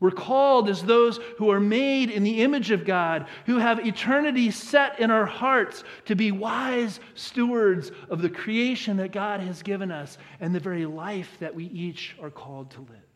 we're 0.00 0.10
called 0.10 0.70
as 0.70 0.82
those 0.82 1.20
who 1.36 1.50
are 1.50 1.60
made 1.60 2.10
in 2.10 2.22
the 2.22 2.42
image 2.42 2.70
of 2.70 2.86
God, 2.86 3.28
who 3.44 3.58
have 3.58 3.86
eternity 3.86 4.50
set 4.50 4.98
in 4.98 5.10
our 5.10 5.26
hearts 5.26 5.84
to 6.06 6.16
be 6.16 6.32
wise 6.32 7.00
stewards 7.14 7.92
of 8.08 8.22
the 8.22 8.30
creation 8.30 8.96
that 8.96 9.12
God 9.12 9.40
has 9.40 9.62
given 9.62 9.90
us 9.92 10.16
and 10.40 10.54
the 10.54 10.60
very 10.60 10.86
life 10.86 11.36
that 11.40 11.54
we 11.54 11.66
each 11.66 12.16
are 12.22 12.30
called 12.30 12.70
to 12.70 12.80
live. 12.80 13.09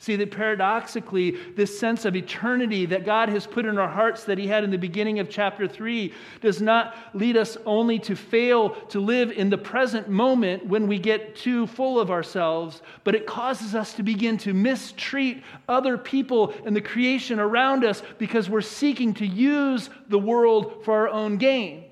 See 0.00 0.16
that 0.16 0.30
paradoxically, 0.30 1.32
this 1.56 1.78
sense 1.78 2.06
of 2.06 2.16
eternity 2.16 2.86
that 2.86 3.04
God 3.04 3.28
has 3.28 3.46
put 3.46 3.66
in 3.66 3.76
our 3.76 3.86
hearts 3.86 4.24
that 4.24 4.38
He 4.38 4.46
had 4.46 4.64
in 4.64 4.70
the 4.70 4.78
beginning 4.78 5.18
of 5.18 5.28
chapter 5.28 5.68
3 5.68 6.10
does 6.40 6.62
not 6.62 6.96
lead 7.12 7.36
us 7.36 7.58
only 7.66 7.98
to 7.98 8.16
fail 8.16 8.70
to 8.86 8.98
live 8.98 9.30
in 9.30 9.50
the 9.50 9.58
present 9.58 10.08
moment 10.08 10.64
when 10.64 10.86
we 10.86 10.98
get 10.98 11.36
too 11.36 11.66
full 11.66 12.00
of 12.00 12.10
ourselves, 12.10 12.80
but 13.04 13.14
it 13.14 13.26
causes 13.26 13.74
us 13.74 13.92
to 13.92 14.02
begin 14.02 14.38
to 14.38 14.54
mistreat 14.54 15.42
other 15.68 15.98
people 15.98 16.54
and 16.64 16.74
the 16.74 16.80
creation 16.80 17.38
around 17.38 17.84
us 17.84 18.02
because 18.16 18.48
we're 18.48 18.62
seeking 18.62 19.12
to 19.12 19.26
use 19.26 19.90
the 20.08 20.18
world 20.18 20.82
for 20.82 20.94
our 20.94 21.08
own 21.10 21.36
gain. 21.36 21.84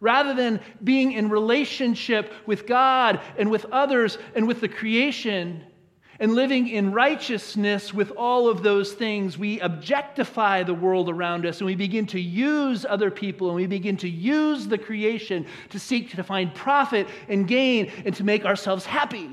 Rather 0.00 0.34
than 0.34 0.58
being 0.82 1.12
in 1.12 1.28
relationship 1.28 2.32
with 2.46 2.66
God 2.66 3.20
and 3.38 3.48
with 3.48 3.64
others 3.66 4.18
and 4.34 4.48
with 4.48 4.60
the 4.60 4.68
creation, 4.68 5.62
and 6.20 6.34
living 6.34 6.68
in 6.68 6.92
righteousness 6.92 7.94
with 7.94 8.10
all 8.10 8.46
of 8.46 8.62
those 8.62 8.92
things, 8.92 9.38
we 9.38 9.58
objectify 9.60 10.62
the 10.62 10.74
world 10.74 11.08
around 11.08 11.46
us 11.46 11.58
and 11.58 11.66
we 11.66 11.74
begin 11.74 12.06
to 12.08 12.20
use 12.20 12.84
other 12.86 13.10
people 13.10 13.48
and 13.48 13.56
we 13.56 13.66
begin 13.66 13.96
to 13.96 14.08
use 14.08 14.68
the 14.68 14.76
creation 14.76 15.46
to 15.70 15.78
seek 15.78 16.10
to 16.10 16.22
find 16.22 16.54
profit 16.54 17.08
and 17.28 17.48
gain 17.48 17.90
and 18.04 18.14
to 18.14 18.22
make 18.22 18.44
ourselves 18.44 18.84
happy. 18.84 19.30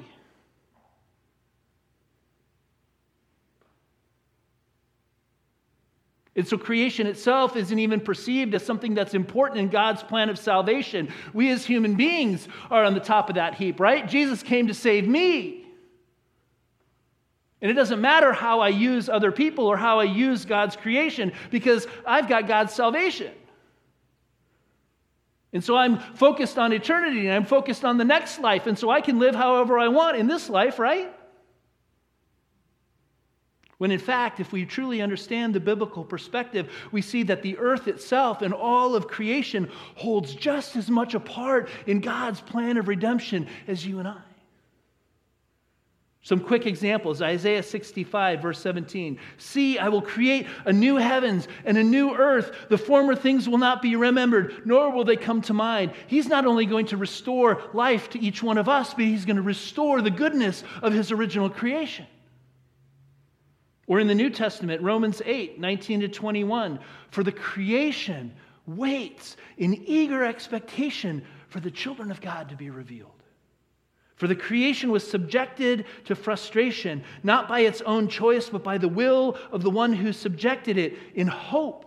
And 6.38 6.48
so 6.48 6.58
creation 6.58 7.06
itself 7.06 7.58
isn't 7.58 7.80
even 7.80 8.00
perceived 8.00 8.56
as 8.56 8.64
something 8.64 8.94
that's 8.94 9.16
important 9.16 9.60
in 9.60 9.68
God's 9.68 10.04
plan 10.04 10.30
of 10.30 10.40
salvation. 10.40 11.12
We 11.34 11.52
as 11.52 11.66
human 11.66 11.96
beings 11.96 12.48
are 12.72 12.86
on 12.86 12.94
the 12.94 13.00
top 13.02 13.28
of 13.28 13.36
that 13.36 13.56
heap, 13.56 13.80
right? 13.80 14.08
Jesus 14.08 14.42
came 14.42 14.68
to 14.68 14.74
save 14.74 15.06
me. 15.06 15.67
And 17.62 17.72
it 17.72 17.74
doesn't 17.74 18.02
matter 18.02 18.34
how 18.34 18.60
I 18.60 18.70
use 18.70 19.10
other 19.10 19.32
people 19.32 19.66
or 19.66 19.78
how 19.78 20.00
I 20.00 20.04
use 20.04 20.46
God's 20.46 20.76
creation 20.76 21.34
because 21.50 21.88
I've 22.06 22.30
got 22.30 22.48
God's 22.48 22.74
salvation. 22.74 23.32
And 25.54 25.64
so 25.64 25.76
I'm 25.76 25.98
focused 25.98 26.60
on 26.60 26.72
eternity 26.72 27.22
and 27.22 27.32
I'm 27.32 27.46
focused 27.46 27.84
on 27.84 27.98
the 27.98 28.06
next 28.06 28.40
life. 28.40 28.68
And 28.68 28.78
so 28.78 28.92
I 28.92 29.02
can 29.02 29.18
live 29.18 29.34
however 29.34 29.80
I 29.80 29.88
want 29.88 30.18
in 30.18 30.28
this 30.28 30.50
life, 30.50 30.78
right? 30.78 31.12
When 33.80 33.92
in 33.92 34.00
fact, 34.00 34.40
if 34.40 34.52
we 34.52 34.66
truly 34.66 35.02
understand 35.02 35.54
the 35.54 35.60
biblical 35.60 36.04
perspective, 36.04 36.72
we 36.92 37.02
see 37.02 37.24
that 37.24 37.44
the 37.44 37.58
earth 37.58 37.88
itself 37.88 38.42
and 38.42 38.54
all 38.54 38.96
of 38.96 39.08
creation 39.08 39.70
holds 39.96 40.34
just 40.34 40.76
as 40.76 40.90
much 40.90 41.14
a 41.14 41.20
part 41.20 41.70
in 41.86 42.02
God's 42.02 42.42
plan 42.42 42.78
of 42.78 42.88
redemption 42.88 43.48
as 43.68 43.86
you 43.86 44.00
and 44.00 44.08
I. 44.08 44.27
Some 46.28 46.42
quick 46.42 46.66
examples 46.66 47.22
Isaiah 47.22 47.64
65, 47.64 48.42
verse 48.42 48.60
17. 48.60 49.18
See, 49.38 49.80
I 49.80 49.88
will 49.88 50.02
create 50.02 50.46
a 50.66 50.74
new 50.74 50.98
heavens 50.98 51.48
and 51.64 51.78
a 51.78 51.84
new 51.86 52.14
earth. 52.14 52.52
The 52.68 52.78
former 52.78 53.16
things 53.16 53.48
will 53.48 53.60
not 53.60 53.82
be 53.82 53.96
remembered, 53.96 54.64
nor 54.66 54.92
will 54.92 55.06
they 55.06 55.16
come 55.16 55.42
to 55.44 55.54
mind. 55.54 55.94
He's 56.08 56.28
not 56.28 56.46
only 56.46 56.66
going 56.66 56.88
to 56.88 56.98
restore 56.98 57.62
life 57.72 58.10
to 58.10 58.20
each 58.20 58.44
one 58.44 58.58
of 58.58 58.68
us, 58.68 58.94
but 58.94 59.06
he's 59.06 59.24
going 59.24 59.38
to 59.38 59.42
restore 59.42 60.02
the 60.02 60.12
goodness 60.12 60.66
of 60.82 60.92
his 60.92 61.14
original 61.14 61.50
creation. 61.50 62.06
Or 63.88 64.02
in 64.02 64.08
the 64.08 64.14
New 64.14 64.30
Testament, 64.30 64.82
Romans 64.82 65.22
8, 65.24 65.62
19 65.62 66.02
to 66.02 66.08
21. 66.10 66.80
For 67.10 67.24
the 67.24 67.32
creation 67.32 68.34
waits 68.66 69.38
in 69.58 69.76
eager 69.88 70.26
expectation 70.26 71.24
for 71.48 71.62
the 71.62 71.72
children 71.72 72.12
of 72.12 72.20
God 72.20 72.50
to 72.50 72.58
be 72.58 72.70
revealed. 72.70 73.17
For 74.18 74.28
the 74.28 74.36
creation 74.36 74.92
was 74.92 75.08
subjected 75.08 75.86
to 76.06 76.16
frustration, 76.16 77.04
not 77.24 77.48
by 77.48 77.62
its 77.62 77.82
own 77.82 78.08
choice, 78.08 78.50
but 78.50 78.64
by 78.64 78.80
the 78.80 78.88
will 78.88 79.38
of 79.52 79.62
the 79.62 79.70
one 79.70 79.94
who 79.94 80.12
subjected 80.12 80.78
it, 80.78 80.98
in 81.14 81.28
hope 81.28 81.86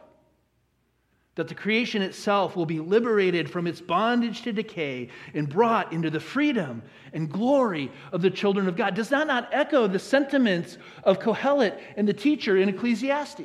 that 1.35 1.49
the 1.49 1.55
creation 1.55 2.03
itself 2.03 2.55
will 2.55 2.67
be 2.67 2.79
liberated 2.79 3.51
from 3.51 3.67
its 3.67 3.81
bondage 3.81 4.43
to 4.43 4.53
decay 4.53 5.09
and 5.35 5.49
brought 5.49 5.93
into 5.93 6.11
the 6.11 6.21
freedom 6.21 6.83
and 7.13 7.33
glory 7.33 7.91
of 8.13 8.23
the 8.23 8.31
children 8.31 8.69
of 8.69 8.77
God. 8.77 8.95
Does 8.95 9.09
that 9.09 9.27
not 9.27 9.49
echo 9.51 9.89
the 9.89 9.99
sentiments 9.99 10.79
of 11.03 11.19
Kohelet 11.19 11.81
and 11.97 12.07
the 12.07 12.13
teacher 12.13 12.57
in 12.57 12.69
Ecclesiastes? 12.69 13.43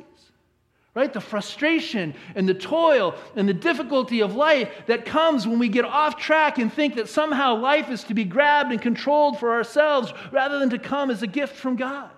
Right? 0.96 1.12
The 1.12 1.20
frustration 1.20 2.14
and 2.34 2.48
the 2.48 2.54
toil 2.54 3.14
and 3.36 3.46
the 3.46 3.54
difficulty 3.54 4.22
of 4.22 4.34
life 4.34 4.72
that 4.86 5.04
comes 5.04 5.46
when 5.46 5.58
we 5.58 5.68
get 5.68 5.84
off 5.84 6.16
track 6.16 6.56
and 6.56 6.72
think 6.72 6.94
that 6.94 7.10
somehow 7.10 7.54
life 7.54 7.90
is 7.90 8.02
to 8.04 8.14
be 8.14 8.24
grabbed 8.24 8.72
and 8.72 8.80
controlled 8.80 9.38
for 9.38 9.52
ourselves 9.52 10.14
rather 10.32 10.58
than 10.58 10.70
to 10.70 10.78
come 10.78 11.10
as 11.10 11.22
a 11.22 11.26
gift 11.26 11.54
from 11.54 11.76
God. 11.76 12.10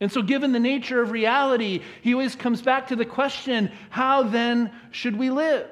And 0.00 0.10
so, 0.10 0.20
given 0.20 0.50
the 0.50 0.58
nature 0.58 1.00
of 1.00 1.12
reality, 1.12 1.80
he 2.02 2.12
always 2.12 2.34
comes 2.34 2.60
back 2.60 2.88
to 2.88 2.96
the 2.96 3.04
question 3.04 3.70
how 3.90 4.24
then 4.24 4.72
should 4.90 5.16
we 5.16 5.30
live? 5.30 5.70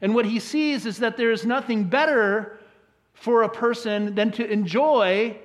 And 0.00 0.14
what 0.14 0.26
he 0.26 0.38
sees 0.38 0.86
is 0.86 0.98
that 0.98 1.16
there 1.16 1.32
is 1.32 1.44
nothing 1.44 1.84
better 1.84 2.60
for 3.12 3.42
a 3.42 3.48
person 3.48 4.14
than 4.14 4.30
to 4.32 4.48
enjoy 4.48 5.36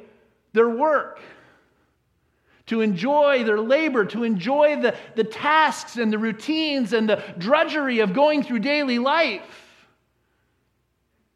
their 0.54 0.70
work 0.70 1.20
to 2.72 2.80
enjoy 2.80 3.44
their 3.44 3.60
labor, 3.60 4.06
to 4.06 4.24
enjoy 4.24 4.80
the, 4.82 4.96
the 5.16 5.26
tasks 5.26 5.98
and 5.98 6.12
the 6.12 6.18
routines 6.18 6.94
and 6.94 7.10
the 7.10 7.22
drudgery 7.38 8.00
of 8.00 8.14
going 8.14 8.42
through 8.42 8.60
daily 8.60 8.98
life, 8.98 9.78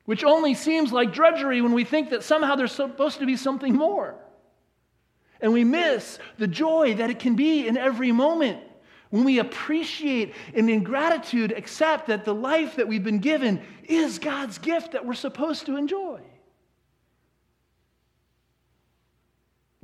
which 0.05 0.23
only 0.23 0.53
seems 0.53 0.93
like 0.93 1.11
drudgery 1.11 1.59
when 1.59 1.73
we 1.73 1.83
think 1.83 2.11
that 2.11 2.23
somehow 2.23 2.55
there's 2.55 2.71
supposed 2.71 3.19
to 3.19 3.25
be 3.25 3.35
something 3.35 3.75
more. 3.75 4.15
And 5.41 5.51
we 5.51 5.65
miss 5.65 6.19
the 6.37 6.47
joy 6.47 6.93
that 6.93 7.09
it 7.09 7.19
can 7.19 7.35
be 7.35 7.67
in 7.67 7.75
every 7.75 8.13
moment 8.13 8.61
when 9.09 9.25
we 9.25 9.39
appreciate 9.39 10.33
and 10.53 10.69
in 10.69 10.83
gratitude 10.83 11.51
accept 11.51 12.07
that 12.07 12.23
the 12.23 12.33
life 12.33 12.77
that 12.77 12.87
we've 12.87 13.03
been 13.03 13.19
given 13.19 13.61
is 13.83 14.19
God's 14.19 14.57
gift 14.57 14.93
that 14.93 15.05
we're 15.05 15.15
supposed 15.15 15.65
to 15.65 15.75
enjoy. 15.75 16.21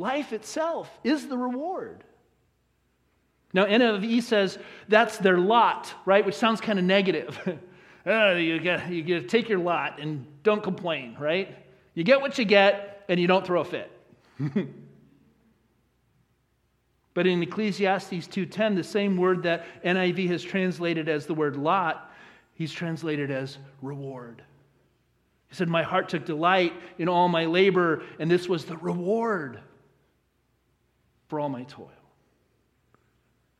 Life 0.01 0.33
itself 0.33 0.89
is 1.03 1.27
the 1.27 1.37
reward. 1.37 2.03
Now, 3.53 3.65
NIV 3.65 4.23
says 4.23 4.57
that's 4.87 5.19
their 5.19 5.37
lot, 5.37 5.93
right? 6.05 6.25
Which 6.25 6.33
sounds 6.33 6.59
kind 6.59 6.79
of 6.79 6.85
negative. 6.85 7.37
uh, 8.07 8.31
you, 8.31 8.59
get, 8.59 8.89
you 8.89 9.03
get 9.03 9.29
take 9.29 9.47
your 9.47 9.59
lot 9.59 9.99
and 9.99 10.25
don't 10.41 10.63
complain, 10.63 11.15
right? 11.19 11.55
You 11.93 12.03
get 12.03 12.19
what 12.19 12.39
you 12.39 12.45
get 12.45 13.05
and 13.09 13.19
you 13.19 13.27
don't 13.27 13.45
throw 13.45 13.61
a 13.61 13.63
fit. 13.63 13.91
but 17.13 17.27
in 17.27 17.43
Ecclesiastes 17.43 18.27
2:10, 18.27 18.75
the 18.75 18.83
same 18.83 19.17
word 19.17 19.43
that 19.43 19.67
NIV 19.85 20.29
has 20.29 20.41
translated 20.41 21.09
as 21.09 21.27
the 21.27 21.35
word 21.35 21.57
lot, 21.57 22.11
he's 22.55 22.73
translated 22.73 23.29
as 23.29 23.59
reward. 23.83 24.41
He 25.49 25.55
said, 25.55 25.69
My 25.69 25.83
heart 25.83 26.09
took 26.09 26.25
delight 26.25 26.73
in 26.97 27.07
all 27.07 27.27
my 27.27 27.45
labor, 27.45 28.01
and 28.17 28.31
this 28.31 28.49
was 28.49 28.65
the 28.65 28.77
reward 28.77 29.59
for 31.31 31.39
all 31.39 31.47
my 31.47 31.63
toil. 31.63 31.89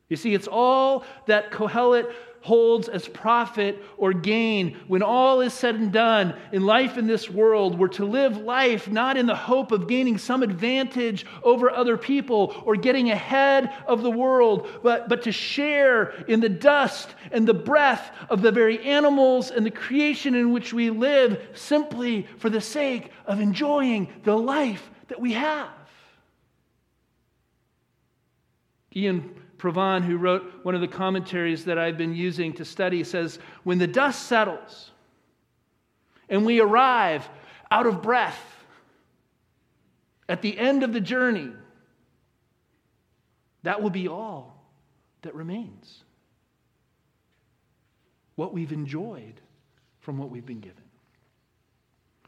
You 0.10 0.18
see, 0.18 0.34
it's 0.34 0.50
all 0.50 1.06
that 1.28 1.52
Kohelet 1.52 2.12
holds 2.42 2.90
as 2.90 3.08
profit 3.08 3.82
or 3.96 4.12
gain 4.12 4.78
when 4.90 5.02
all 5.02 5.40
is 5.40 5.54
said 5.54 5.76
and 5.76 5.90
done 5.90 6.38
in 6.52 6.66
life 6.66 6.98
in 6.98 7.08
this 7.08 7.30
world. 7.30 7.80
We're 7.80 7.88
to 7.90 8.04
live 8.04 8.36
life 8.36 8.90
not 8.90 9.16
in 9.16 9.26
the 9.26 9.38
hope 9.38 9.72
of 9.72 9.88
gaining 9.88 10.18
some 10.18 10.44
advantage 10.44 11.26
over 11.44 11.72
other 11.72 11.96
people 11.96 12.62
or 12.66 12.76
getting 12.76 13.10
ahead 13.10 13.74
of 13.88 14.02
the 14.02 14.12
world, 14.12 14.68
but, 14.84 15.08
but 15.08 15.24
to 15.24 15.32
share 15.32 16.10
in 16.28 16.42
the 16.42 16.50
dust 16.50 17.16
and 17.32 17.48
the 17.48 17.54
breath 17.54 18.12
of 18.30 18.42
the 18.42 18.52
very 18.52 18.84
animals 18.84 19.50
and 19.50 19.66
the 19.66 19.72
creation 19.72 20.36
in 20.36 20.52
which 20.52 20.74
we 20.74 20.90
live 20.90 21.42
simply 21.54 22.28
for 22.38 22.50
the 22.50 22.60
sake 22.60 23.12
of 23.26 23.40
enjoying 23.40 24.10
the 24.26 24.36
life 24.36 24.90
that 25.08 25.22
we 25.22 25.32
have. 25.32 25.70
Ian 28.96 29.36
Provan, 29.58 30.04
who 30.04 30.18
wrote 30.18 30.64
one 30.64 30.76
of 30.76 30.82
the 30.82 30.88
commentaries 30.88 31.66
that 31.66 31.78
I've 31.78 31.98
been 31.98 32.16
using 32.16 32.54
to 32.54 32.66
study, 32.66 33.04
says 33.04 33.40
When 33.64 33.78
the 33.78 33.88
dust 33.88 34.28
settles 34.28 34.92
and 36.30 36.46
we 36.46 36.60
arrive 36.60 37.30
out 37.70 37.86
of 37.86 38.02
breath 38.02 38.42
at 40.28 40.42
the 40.42 40.58
end 40.58 40.84
of 40.84 40.94
the 40.94 41.02
journey, 41.02 41.52
that 43.64 43.82
will 43.82 43.90
be 43.90 44.08
all 44.08 44.66
that 45.22 45.36
remains. 45.36 46.04
What 48.36 48.54
we've 48.54 48.72
enjoyed 48.72 49.40
from 50.00 50.18
what 50.18 50.32
we've 50.32 50.46
been 50.46 50.62
given. 50.62 50.84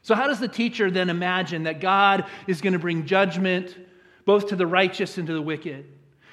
So, 0.02 0.14
how 0.14 0.28
does 0.28 0.38
the 0.38 0.48
teacher 0.48 0.90
then 0.90 1.10
imagine 1.10 1.64
that 1.64 1.80
God 1.80 2.26
is 2.46 2.60
going 2.60 2.74
to 2.74 2.78
bring 2.78 3.06
judgment 3.06 3.76
both 4.24 4.48
to 4.48 4.56
the 4.56 4.66
righteous 4.66 5.18
and 5.18 5.26
to 5.26 5.32
the 5.32 5.42
wicked? 5.42 5.86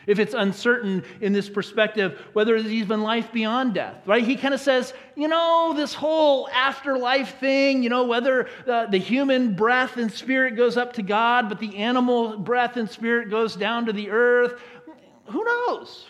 If 0.08 0.20
it's 0.20 0.34
uncertain 0.34 1.04
in 1.20 1.34
this 1.34 1.50
perspective 1.50 2.20
whether 2.34 2.60
there's 2.60 2.72
even 2.72 3.02
life 3.02 3.32
beyond 3.32 3.74
death, 3.74 3.96
right? 4.06 4.24
He 4.24 4.36
kind 4.36 4.54
of 4.54 4.60
says, 4.60 4.94
you 5.16 5.28
know, 5.28 5.74
this 5.76 5.94
whole 5.94 6.50
afterlife 6.50 7.40
thing, 7.40 7.84
you 7.84 7.90
know, 7.90 8.06
whether 8.06 8.48
uh, 8.68 8.88
the 8.88 8.98
human 8.98 9.56
breath 9.56 9.98
and 9.98 10.12
spirit 10.12 10.56
goes 10.56 10.78
up 10.78 10.94
to 10.94 11.02
God, 11.02 11.50
but 11.50 11.60
the 11.60 11.78
animal 11.78 12.38
breath 12.38 12.78
and 12.78 12.90
spirit 12.90 13.30
goes 13.30 13.56
down 13.56 13.86
to 13.86 13.94
the 13.94 14.10
earth, 14.10 14.60
who 15.26 15.44
knows? 15.44 16.06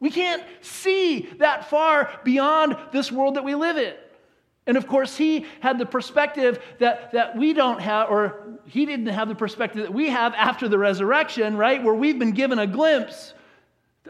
We 0.00 0.10
can't 0.10 0.42
see 0.60 1.28
that 1.38 1.68
far 1.68 2.10
beyond 2.24 2.76
this 2.92 3.10
world 3.10 3.34
that 3.36 3.44
we 3.44 3.54
live 3.54 3.76
in. 3.76 3.94
And 4.68 4.76
of 4.76 4.86
course, 4.86 5.16
he 5.16 5.46
had 5.60 5.78
the 5.78 5.86
perspective 5.86 6.62
that, 6.78 7.12
that 7.12 7.36
we 7.36 7.54
don't 7.54 7.80
have, 7.80 8.10
or 8.10 8.60
he 8.66 8.84
didn't 8.84 9.06
have 9.06 9.28
the 9.28 9.34
perspective 9.34 9.82
that 9.82 9.94
we 9.94 10.10
have 10.10 10.34
after 10.34 10.68
the 10.68 10.76
resurrection, 10.76 11.56
right? 11.56 11.82
Where 11.82 11.94
we've 11.94 12.18
been 12.18 12.32
given 12.32 12.58
a 12.58 12.66
glimpse 12.66 13.32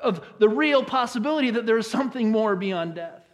of 0.03 0.21
the 0.41 0.49
real 0.49 0.85
possibility 0.85 1.53
that 1.53 1.65
there 1.65 1.79
is 1.79 1.87
something 1.87 2.33
more 2.33 2.57
beyond 2.57 2.97
death. 2.97 3.25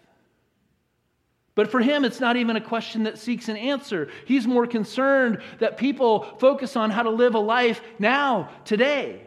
But 1.55 1.71
for 1.71 1.81
him, 1.81 2.05
it's 2.05 2.21
not 2.21 2.37
even 2.37 2.57
a 2.57 2.61
question 2.61 3.05
that 3.05 3.17
seeks 3.17 3.49
an 3.49 3.57
answer. 3.57 4.11
He's 4.27 4.47
more 4.47 4.67
concerned 4.67 5.39
that 5.61 5.79
people 5.79 6.37
focus 6.39 6.77
on 6.77 6.91
how 6.91 7.05
to 7.05 7.11
live 7.11 7.35
a 7.35 7.41
life 7.41 7.81
now, 7.99 8.51
today. 8.67 9.27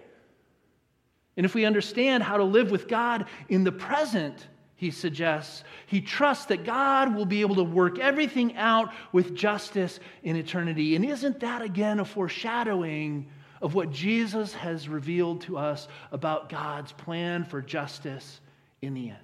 And 1.36 1.48
if 1.48 1.56
we 1.56 1.66
understand 1.66 2.22
how 2.22 2.38
to 2.38 2.44
live 2.44 2.70
with 2.70 2.88
God 2.88 3.26
in 3.50 3.64
the 3.64 3.72
present, 3.72 4.46
he 4.78 4.92
suggests. 4.92 5.64
He 5.88 6.02
trusts 6.02 6.46
that 6.46 6.64
God 6.64 7.16
will 7.16 7.26
be 7.26 7.42
able 7.42 7.56
to 7.56 7.64
work 7.64 7.98
everything 7.98 8.56
out 8.56 8.94
with 9.12 9.36
justice 9.36 10.00
in 10.22 10.36
eternity. 10.36 10.96
And 10.96 11.04
isn't 11.04 11.40
that 11.40 11.64
again 11.64 12.00
a 12.00 12.06
foreshadowing 12.06 13.28
of 13.60 13.74
what 13.74 13.92
Jesus 13.92 14.54
has 14.54 14.88
revealed 14.88 15.42
to 15.42 15.58
us 15.58 15.88
about 16.12 16.50
God's 16.50 16.92
plan 16.92 17.44
for 17.44 17.60
justice 17.60 18.40
in 18.84 18.94
the 18.94 19.10
end? 19.10 19.18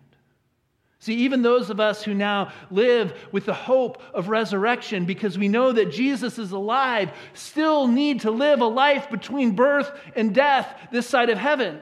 See, 0.98 1.16
even 1.18 1.44
those 1.44 1.70
of 1.70 1.80
us 1.80 2.02
who 2.02 2.16
now 2.16 2.52
live 2.72 3.14
with 3.32 3.46
the 3.46 3.54
hope 3.54 4.02
of 4.12 4.30
resurrection 4.30 5.06
because 5.06 5.38
we 5.38 5.50
know 5.50 5.72
that 5.72 5.92
Jesus 5.92 6.40
is 6.40 6.52
alive 6.52 7.12
still 7.34 7.88
need 7.88 8.22
to 8.22 8.32
live 8.32 8.62
a 8.62 8.66
life 8.66 9.12
between 9.12 9.52
birth 9.52 9.92
and 10.16 10.34
death 10.34 10.74
this 10.92 11.06
side 11.06 11.30
of 11.30 11.38
heaven. 11.38 11.80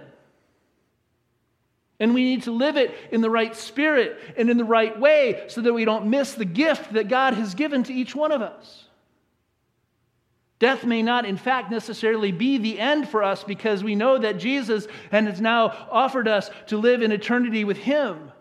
And 2.02 2.16
we 2.16 2.24
need 2.24 2.44
to 2.44 2.52
live 2.52 2.78
it 2.78 2.96
in 3.12 3.22
the 3.22 3.30
right 3.30 3.56
spirit 3.56 4.20
and 4.36 4.50
in 4.50 4.58
the 4.58 4.66
right 4.66 5.00
way 5.00 5.46
so 5.48 5.62
that 5.62 5.72
we 5.72 5.86
don't 5.86 6.08
miss 6.08 6.34
the 6.34 6.46
gift 6.46 6.94
that 6.94 7.08
God 7.08 7.36
has 7.36 7.54
given 7.54 7.84
to 7.84 7.94
each 7.94 8.16
one 8.16 8.32
of 8.32 8.42
us. 8.42 8.86
Death 10.58 10.84
may 10.84 11.04
not, 11.04 11.26
in 11.26 11.38
fact, 11.38 11.70
necessarily 11.70 12.32
be 12.32 12.58
the 12.58 12.80
end 12.80 13.08
for 13.08 13.24
us 13.24 13.44
because 13.44 13.84
we 13.84 13.94
know 13.94 14.18
that 14.18 14.40
Jesus 14.40 14.88
and 15.12 15.28
has 15.28 15.40
now 15.40 15.88
offered 15.92 16.28
us 16.28 16.50
to 16.68 16.78
live 16.78 17.04
in 17.04 17.12
eternity 17.12 17.64
with 17.66 17.78
Him. 17.78 18.32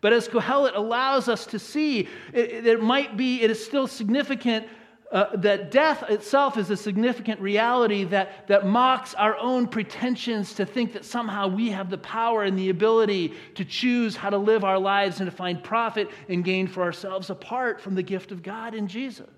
But 0.00 0.12
as 0.12 0.26
Kohelet 0.26 0.74
allows 0.74 1.28
us 1.28 1.46
to 1.46 1.60
see, 1.60 2.08
it, 2.32 2.66
it 2.66 2.82
might 2.82 3.16
be, 3.16 3.42
it 3.42 3.50
is 3.50 3.64
still 3.64 3.86
significant 3.86 4.66
uh, 5.14 5.36
that 5.36 5.70
death 5.70 6.02
itself 6.10 6.58
is 6.58 6.70
a 6.70 6.76
significant 6.76 7.40
reality 7.40 8.02
that, 8.02 8.48
that 8.48 8.66
mocks 8.66 9.14
our 9.14 9.38
own 9.38 9.68
pretensions 9.68 10.54
to 10.54 10.66
think 10.66 10.92
that 10.92 11.04
somehow 11.04 11.46
we 11.46 11.70
have 11.70 11.88
the 11.88 11.98
power 11.98 12.42
and 12.42 12.58
the 12.58 12.68
ability 12.68 13.32
to 13.54 13.64
choose 13.64 14.16
how 14.16 14.28
to 14.28 14.36
live 14.36 14.64
our 14.64 14.78
lives 14.78 15.20
and 15.20 15.30
to 15.30 15.36
find 15.36 15.62
profit 15.62 16.10
and 16.28 16.44
gain 16.44 16.66
for 16.66 16.82
ourselves 16.82 17.30
apart 17.30 17.80
from 17.80 17.94
the 17.94 18.02
gift 18.02 18.32
of 18.32 18.42
God 18.42 18.74
in 18.74 18.88
Jesus. 18.88 19.28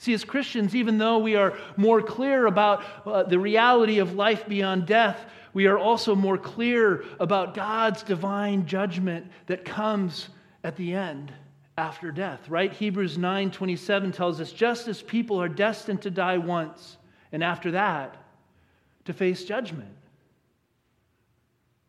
See, 0.00 0.12
as 0.12 0.24
Christians, 0.24 0.74
even 0.74 0.98
though 0.98 1.18
we 1.18 1.36
are 1.36 1.56
more 1.76 2.02
clear 2.02 2.46
about 2.46 2.82
uh, 3.06 3.22
the 3.22 3.38
reality 3.38 4.00
of 4.00 4.16
life 4.16 4.48
beyond 4.48 4.86
death, 4.86 5.24
we 5.54 5.66
are 5.66 5.78
also 5.78 6.16
more 6.16 6.36
clear 6.36 7.04
about 7.20 7.54
God's 7.54 8.02
divine 8.02 8.66
judgment 8.66 9.30
that 9.46 9.64
comes 9.64 10.30
at 10.64 10.74
the 10.74 10.94
end 10.94 11.32
after 11.78 12.10
death, 12.10 12.48
right? 12.48 12.72
Hebrews 12.72 13.16
9 13.16 13.50
27 13.50 14.12
tells 14.12 14.40
us 14.40 14.52
just 14.52 14.88
as 14.88 15.02
people 15.02 15.40
are 15.40 15.48
destined 15.48 16.02
to 16.02 16.10
die 16.10 16.38
once, 16.38 16.98
and 17.32 17.42
after 17.42 17.72
that, 17.72 18.16
to 19.04 19.12
face 19.12 19.44
judgment. 19.44 19.96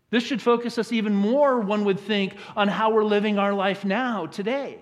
This 0.09 0.23
should 0.23 0.41
focus 0.41 0.77
us 0.77 0.91
even 0.91 1.15
more, 1.15 1.59
one 1.59 1.85
would 1.85 1.99
think, 1.99 2.35
on 2.55 2.67
how 2.67 2.91
we're 2.91 3.03
living 3.03 3.39
our 3.39 3.53
life 3.53 3.83
now, 3.83 4.27
today. 4.27 4.79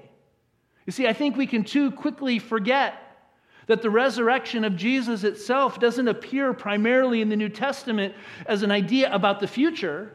You 0.86 0.92
see, 0.92 1.08
I 1.08 1.14
think 1.14 1.38
we 1.38 1.48
can 1.48 1.64
too 1.64 1.92
quickly 1.92 2.38
forget 2.38 2.96
that 3.68 3.82
the 3.82 3.90
resurrection 3.90 4.66
of 4.66 4.76
Jesus 4.76 5.24
itself 5.24 5.80
doesn't 5.80 6.08
appear 6.08 6.54
primarily 6.54 7.22
in 7.22 7.30
the 7.30 7.36
New 7.36 7.50
Testament 7.50 8.14
as 8.46 8.64
an 8.64 8.72
idea 8.72 9.14
about 9.14 9.40
the 9.40 9.48
future 9.48 10.12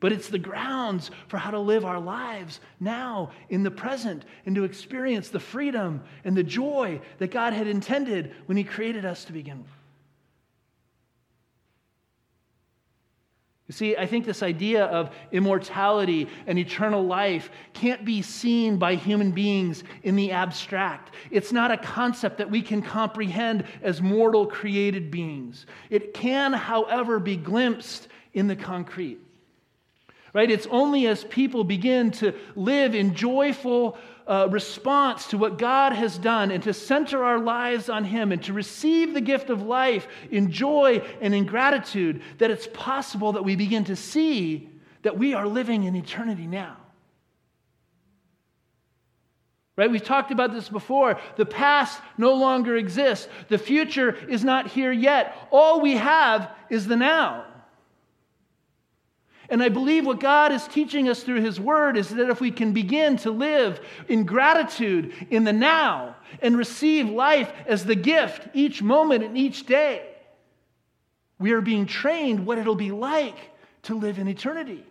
but 0.00 0.12
it's 0.12 0.28
the 0.28 0.38
grounds 0.38 1.10
for 1.28 1.36
how 1.36 1.50
to 1.50 1.58
live 1.58 1.84
our 1.84 2.00
lives 2.00 2.60
now 2.80 3.30
in 3.50 3.62
the 3.62 3.70
present 3.70 4.24
and 4.46 4.54
to 4.54 4.64
experience 4.64 5.28
the 5.28 5.38
freedom 5.38 6.02
and 6.24 6.36
the 6.36 6.42
joy 6.42 7.00
that 7.18 7.30
God 7.30 7.52
had 7.52 7.66
intended 7.66 8.34
when 8.46 8.56
He 8.56 8.64
created 8.64 9.04
us 9.04 9.24
to 9.26 9.32
begin 9.32 9.58
with. 9.58 9.70
You 13.68 13.74
see, 13.74 13.96
I 13.96 14.06
think 14.06 14.24
this 14.24 14.42
idea 14.42 14.86
of 14.86 15.14
immortality 15.30 16.26
and 16.48 16.58
eternal 16.58 17.04
life 17.04 17.50
can't 17.72 18.04
be 18.04 18.20
seen 18.20 18.78
by 18.78 18.96
human 18.96 19.30
beings 19.30 19.84
in 20.02 20.16
the 20.16 20.32
abstract. 20.32 21.14
It's 21.30 21.52
not 21.52 21.70
a 21.70 21.76
concept 21.76 22.38
that 22.38 22.50
we 22.50 22.62
can 22.62 22.82
comprehend 22.82 23.64
as 23.80 24.02
mortal 24.02 24.44
created 24.44 25.12
beings. 25.12 25.66
It 25.88 26.14
can, 26.14 26.52
however, 26.52 27.20
be 27.20 27.36
glimpsed 27.36 28.08
in 28.32 28.48
the 28.48 28.56
concrete 28.56 29.20
right? 30.32 30.50
It's 30.50 30.66
only 30.70 31.06
as 31.06 31.24
people 31.24 31.64
begin 31.64 32.10
to 32.12 32.34
live 32.54 32.94
in 32.94 33.14
joyful 33.14 33.98
uh, 34.26 34.46
response 34.50 35.26
to 35.28 35.38
what 35.38 35.58
God 35.58 35.92
has 35.92 36.16
done 36.16 36.52
and 36.52 36.62
to 36.62 36.72
center 36.72 37.24
our 37.24 37.38
lives 37.38 37.88
on 37.88 38.04
Him 38.04 38.30
and 38.30 38.42
to 38.44 38.52
receive 38.52 39.12
the 39.12 39.20
gift 39.20 39.50
of 39.50 39.62
life 39.62 40.06
in 40.30 40.52
joy 40.52 41.02
and 41.20 41.34
in 41.34 41.46
gratitude 41.46 42.22
that 42.38 42.50
it's 42.50 42.68
possible 42.72 43.32
that 43.32 43.42
we 43.42 43.56
begin 43.56 43.84
to 43.84 43.96
see 43.96 44.68
that 45.02 45.18
we 45.18 45.34
are 45.34 45.48
living 45.48 45.84
in 45.84 45.96
eternity 45.96 46.46
now. 46.46 46.76
Right? 49.76 49.90
We've 49.90 50.04
talked 50.04 50.30
about 50.30 50.52
this 50.52 50.68
before. 50.68 51.18
The 51.36 51.46
past 51.46 52.00
no 52.18 52.34
longer 52.34 52.76
exists. 52.76 53.28
The 53.48 53.56
future 53.56 54.14
is 54.28 54.44
not 54.44 54.66
here 54.66 54.92
yet. 54.92 55.34
All 55.50 55.80
we 55.80 55.96
have 55.96 56.50
is 56.68 56.86
the 56.86 56.96
now. 56.96 57.46
And 59.50 59.62
I 59.62 59.68
believe 59.68 60.06
what 60.06 60.20
God 60.20 60.52
is 60.52 60.66
teaching 60.68 61.08
us 61.08 61.24
through 61.24 61.40
His 61.40 61.58
Word 61.58 61.96
is 61.96 62.08
that 62.10 62.30
if 62.30 62.40
we 62.40 62.52
can 62.52 62.72
begin 62.72 63.16
to 63.18 63.32
live 63.32 63.80
in 64.08 64.24
gratitude 64.24 65.12
in 65.28 65.42
the 65.42 65.52
now 65.52 66.14
and 66.40 66.56
receive 66.56 67.08
life 67.08 67.52
as 67.66 67.84
the 67.84 67.96
gift 67.96 68.48
each 68.54 68.80
moment 68.80 69.24
and 69.24 69.36
each 69.36 69.66
day, 69.66 70.06
we 71.40 71.50
are 71.50 71.60
being 71.60 71.86
trained 71.86 72.46
what 72.46 72.58
it'll 72.58 72.76
be 72.76 72.92
like 72.92 73.36
to 73.82 73.96
live 73.96 74.20
in 74.20 74.28
eternity. 74.28 74.84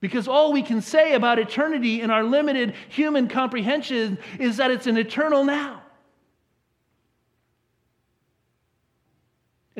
Because 0.00 0.26
all 0.26 0.52
we 0.52 0.62
can 0.62 0.80
say 0.80 1.12
about 1.12 1.38
eternity 1.38 2.00
in 2.00 2.10
our 2.10 2.24
limited 2.24 2.74
human 2.88 3.28
comprehension 3.28 4.16
is 4.38 4.56
that 4.56 4.70
it's 4.70 4.86
an 4.86 4.96
eternal 4.96 5.44
now. 5.44 5.79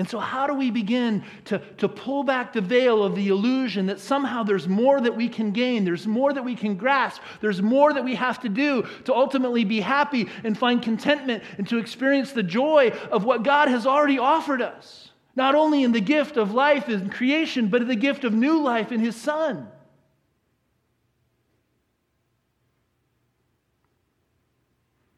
And 0.00 0.08
so, 0.08 0.18
how 0.18 0.46
do 0.46 0.54
we 0.54 0.70
begin 0.70 1.22
to, 1.44 1.58
to 1.76 1.86
pull 1.86 2.24
back 2.24 2.54
the 2.54 2.62
veil 2.62 3.04
of 3.04 3.14
the 3.14 3.28
illusion 3.28 3.84
that 3.84 4.00
somehow 4.00 4.42
there's 4.42 4.66
more 4.66 4.98
that 4.98 5.14
we 5.14 5.28
can 5.28 5.50
gain, 5.50 5.84
there's 5.84 6.06
more 6.06 6.32
that 6.32 6.42
we 6.42 6.56
can 6.56 6.74
grasp, 6.74 7.20
there's 7.42 7.60
more 7.60 7.92
that 7.92 8.02
we 8.02 8.14
have 8.14 8.40
to 8.40 8.48
do 8.48 8.88
to 9.04 9.14
ultimately 9.14 9.62
be 9.62 9.78
happy 9.78 10.26
and 10.42 10.56
find 10.56 10.80
contentment 10.80 11.44
and 11.58 11.68
to 11.68 11.76
experience 11.76 12.32
the 12.32 12.42
joy 12.42 12.98
of 13.12 13.24
what 13.24 13.42
God 13.42 13.68
has 13.68 13.86
already 13.86 14.18
offered 14.18 14.62
us? 14.62 15.10
Not 15.36 15.54
only 15.54 15.84
in 15.84 15.92
the 15.92 16.00
gift 16.00 16.38
of 16.38 16.54
life 16.54 16.88
and 16.88 17.12
creation, 17.12 17.68
but 17.68 17.82
in 17.82 17.88
the 17.88 17.94
gift 17.94 18.24
of 18.24 18.32
new 18.32 18.62
life 18.62 18.92
in 18.92 19.00
His 19.00 19.16
Son. 19.16 19.68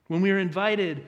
When 0.09 0.23
we 0.23 0.33
are 0.33 0.41
invited 0.41 1.07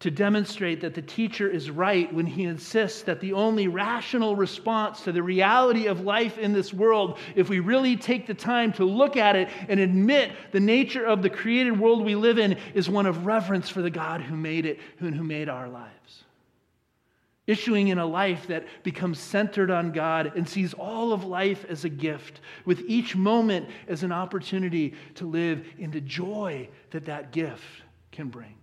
to 0.00 0.10
demonstrate 0.12 0.80
that 0.80 0.94
the 0.94 1.02
teacher 1.02 1.50
is 1.50 1.70
right 1.70 2.12
when 2.14 2.26
he 2.26 2.44
insists 2.44 3.02
that 3.02 3.20
the 3.20 3.32
only 3.32 3.66
rational 3.66 4.36
response 4.36 5.02
to 5.02 5.10
the 5.10 5.22
reality 5.22 5.86
of 5.86 6.02
life 6.02 6.38
in 6.38 6.52
this 6.52 6.72
world, 6.72 7.18
if 7.34 7.48
we 7.48 7.58
really 7.58 7.96
take 7.96 8.26
the 8.26 8.34
time 8.34 8.72
to 8.72 8.84
look 8.84 9.16
at 9.16 9.34
it 9.34 9.48
and 9.68 9.80
admit 9.80 10.30
the 10.52 10.60
nature 10.60 11.04
of 11.04 11.20
the 11.20 11.30
created 11.30 11.78
world 11.78 12.04
we 12.04 12.14
live 12.14 12.38
in, 12.38 12.56
is 12.74 12.88
one 12.88 13.06
of 13.06 13.26
reverence 13.26 13.68
for 13.68 13.82
the 13.82 13.90
God 13.90 14.20
who 14.20 14.36
made 14.36 14.66
it 14.66 14.78
and 15.00 15.14
who 15.14 15.24
made 15.24 15.48
our 15.48 15.68
lives. 15.68 16.22
Issuing 17.48 17.88
in 17.88 17.98
a 17.98 18.06
life 18.06 18.46
that 18.48 18.66
becomes 18.84 19.18
centered 19.18 19.70
on 19.70 19.90
God 19.90 20.32
and 20.36 20.48
sees 20.48 20.74
all 20.74 21.12
of 21.12 21.24
life 21.24 21.64
as 21.68 21.84
a 21.84 21.88
gift, 21.88 22.40
with 22.64 22.84
each 22.86 23.16
moment 23.16 23.68
as 23.88 24.04
an 24.04 24.12
opportunity 24.12 24.94
to 25.16 25.26
live 25.26 25.66
in 25.76 25.90
the 25.90 26.02
joy 26.02 26.68
that 26.90 27.06
that 27.06 27.32
gift 27.32 27.64
can 28.12 28.28
bring. 28.28 28.54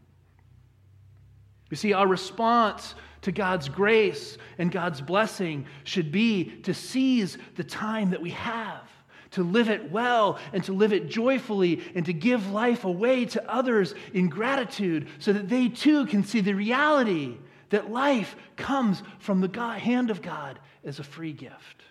You 1.70 1.78
see, 1.78 1.94
our 1.94 2.08
response 2.08 2.96
to 3.24 3.32
God's 3.32 3.70
grace 3.70 4.38
and 4.58 4.72
God's 4.72 5.02
blessing 5.02 5.66
should 5.84 6.12
be 6.12 6.46
to 6.64 6.74
seize 6.74 7.38
the 7.56 7.64
time 7.64 8.12
that 8.12 8.22
we 8.22 8.30
have, 8.32 8.88
to 9.32 9.44
live 9.44 9.70
it 9.70 9.92
well 9.92 10.38
and 10.54 10.64
to 10.66 10.74
live 10.74 10.94
it 10.94 11.10
joyfully 11.10 11.82
and 11.96 12.06
to 12.06 12.14
give 12.14 12.52
life 12.52 12.86
away 12.86 13.26
to 13.26 13.52
others 13.52 13.96
in 14.14 14.30
gratitude 14.30 15.08
so 15.18 15.34
that 15.34 15.50
they 15.50 15.70
too 15.70 16.06
can 16.06 16.24
see 16.24 16.42
the 16.42 16.54
reality 16.54 17.38
that 17.72 17.92
life 17.92 18.36
comes 18.56 19.02
from 19.20 19.42
the 19.42 19.48
God, 19.48 19.80
hand 19.80 20.12
of 20.12 20.22
God 20.22 20.60
as 20.84 21.00
a 21.00 21.04
free 21.04 21.34
gift. 21.34 21.84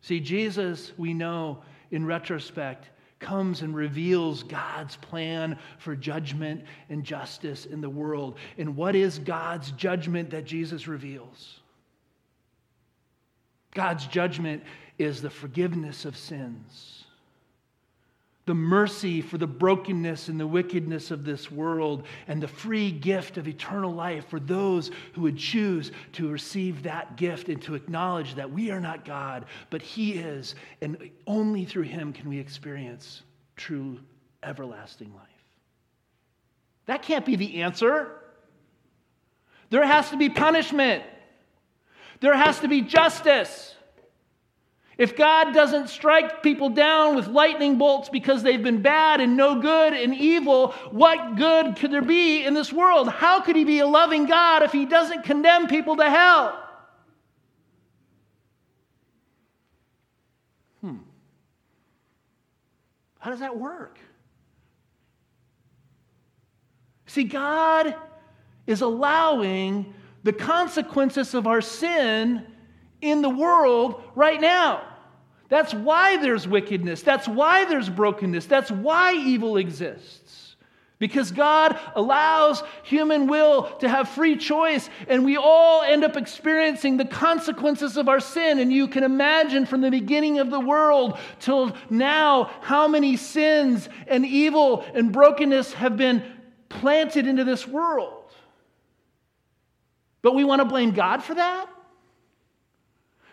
See, 0.00 0.20
Jesus, 0.20 0.92
we 0.96 1.12
know 1.12 1.62
in 1.90 2.06
retrospect, 2.06 2.88
comes 3.20 3.62
and 3.62 3.74
reveals 3.74 4.42
God's 4.42 4.96
plan 4.96 5.58
for 5.78 5.96
judgment 5.96 6.64
and 6.88 7.04
justice 7.04 7.66
in 7.66 7.80
the 7.80 7.90
world. 7.90 8.36
And 8.56 8.76
what 8.76 8.94
is 8.94 9.18
God's 9.18 9.72
judgment 9.72 10.30
that 10.30 10.44
Jesus 10.44 10.86
reveals? 10.86 11.60
God's 13.74 14.06
judgment 14.06 14.62
is 14.98 15.22
the 15.22 15.30
forgiveness 15.30 16.04
of 16.04 16.16
sins 16.16 16.97
the 18.48 18.54
mercy 18.54 19.20
for 19.20 19.36
the 19.36 19.46
brokenness 19.46 20.28
and 20.28 20.40
the 20.40 20.46
wickedness 20.46 21.10
of 21.10 21.22
this 21.22 21.50
world, 21.52 22.04
and 22.28 22.42
the 22.42 22.48
free 22.48 22.90
gift 22.90 23.36
of 23.36 23.46
eternal 23.46 23.92
life 23.92 24.26
for 24.28 24.40
those 24.40 24.90
who 25.12 25.20
would 25.20 25.36
choose 25.36 25.92
to 26.14 26.30
receive 26.30 26.82
that 26.82 27.16
gift 27.16 27.50
and 27.50 27.60
to 27.60 27.74
acknowledge 27.74 28.34
that 28.36 28.50
we 28.50 28.70
are 28.70 28.80
not 28.80 29.04
God, 29.04 29.44
but 29.68 29.82
He 29.82 30.14
is, 30.14 30.54
and 30.80 31.10
only 31.26 31.66
through 31.66 31.82
Him 31.82 32.14
can 32.14 32.26
we 32.26 32.38
experience 32.38 33.22
true 33.54 34.00
everlasting 34.42 35.12
life. 35.14 35.26
That 36.86 37.02
can't 37.02 37.26
be 37.26 37.36
the 37.36 37.60
answer. 37.60 38.12
There 39.68 39.86
has 39.86 40.08
to 40.08 40.16
be 40.16 40.30
punishment, 40.30 41.04
there 42.20 42.34
has 42.34 42.60
to 42.60 42.68
be 42.68 42.80
justice. 42.80 43.74
If 44.98 45.16
God 45.16 45.54
doesn't 45.54 45.90
strike 45.90 46.42
people 46.42 46.70
down 46.70 47.14
with 47.14 47.28
lightning 47.28 47.78
bolts 47.78 48.08
because 48.08 48.42
they've 48.42 48.62
been 48.62 48.82
bad 48.82 49.20
and 49.20 49.36
no 49.36 49.60
good 49.60 49.92
and 49.92 50.12
evil, 50.12 50.72
what 50.90 51.36
good 51.36 51.76
could 51.76 51.92
there 51.92 52.02
be 52.02 52.44
in 52.44 52.52
this 52.52 52.72
world? 52.72 53.08
How 53.08 53.40
could 53.40 53.54
He 53.54 53.64
be 53.64 53.78
a 53.78 53.86
loving 53.86 54.26
God 54.26 54.64
if 54.64 54.72
He 54.72 54.86
doesn't 54.86 55.22
condemn 55.22 55.68
people 55.68 55.96
to 55.96 56.10
hell? 56.10 56.68
Hmm. 60.80 60.96
How 63.20 63.30
does 63.30 63.40
that 63.40 63.56
work? 63.56 64.00
See, 67.06 67.22
God 67.22 67.94
is 68.66 68.80
allowing 68.80 69.94
the 70.24 70.32
consequences 70.32 71.34
of 71.34 71.46
our 71.46 71.60
sin 71.60 72.44
in 73.00 73.22
the 73.22 73.30
world 73.30 74.02
right 74.16 74.40
now. 74.40 74.87
That's 75.48 75.72
why 75.72 76.18
there's 76.18 76.46
wickedness. 76.46 77.02
That's 77.02 77.26
why 77.26 77.64
there's 77.64 77.88
brokenness. 77.88 78.46
That's 78.46 78.70
why 78.70 79.14
evil 79.14 79.56
exists. 79.56 80.56
Because 80.98 81.30
God 81.30 81.78
allows 81.94 82.62
human 82.82 83.28
will 83.28 83.70
to 83.78 83.88
have 83.88 84.08
free 84.08 84.36
choice, 84.36 84.90
and 85.06 85.24
we 85.24 85.36
all 85.36 85.82
end 85.82 86.02
up 86.02 86.16
experiencing 86.16 86.96
the 86.96 87.04
consequences 87.04 87.96
of 87.96 88.08
our 88.08 88.18
sin. 88.18 88.58
And 88.58 88.72
you 88.72 88.88
can 88.88 89.04
imagine 89.04 89.64
from 89.64 89.80
the 89.80 89.92
beginning 89.92 90.40
of 90.40 90.50
the 90.50 90.58
world 90.58 91.16
till 91.38 91.76
now 91.88 92.50
how 92.62 92.88
many 92.88 93.16
sins 93.16 93.88
and 94.08 94.26
evil 94.26 94.84
and 94.92 95.12
brokenness 95.12 95.72
have 95.74 95.96
been 95.96 96.22
planted 96.68 97.28
into 97.28 97.44
this 97.44 97.66
world. 97.66 98.32
But 100.20 100.34
we 100.34 100.42
want 100.42 100.60
to 100.60 100.64
blame 100.64 100.90
God 100.90 101.22
for 101.22 101.34
that? 101.34 101.68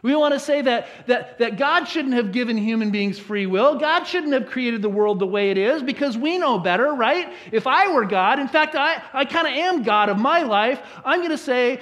We 0.06 0.16
want 0.16 0.36
to 0.36 0.40
say 0.40 0.62
that, 0.62 0.88
that, 1.08 1.40
that 1.40 1.58
God 1.58 1.86
shouldn't 1.86 2.14
have 2.14 2.32
given 2.32 2.58
human 2.58 2.92
beings 2.92 3.18
free 3.18 3.48
will. 3.48 3.80
God 3.80 4.04
shouldn't 4.04 4.34
have 4.34 4.46
created 4.46 4.84
the 4.84 4.90
world 4.90 5.18
the 5.18 5.26
way 5.26 5.50
it 5.50 5.58
is 5.58 5.82
because 5.82 6.16
we 6.16 6.38
know 6.38 6.60
better, 6.60 6.94
right? 6.94 7.34
If 7.52 7.66
I 7.66 7.92
were 7.92 8.06
God, 8.06 8.38
in 8.38 8.48
fact, 8.48 8.76
I, 8.76 9.02
I 9.14 9.26
kind 9.26 9.48
of 9.48 9.54
am 9.54 9.82
God 9.82 10.10
of 10.10 10.20
my 10.20 10.44
life, 10.44 10.80
I'm 11.04 11.22
going 11.22 11.32
to 11.32 11.40
say, 11.40 11.80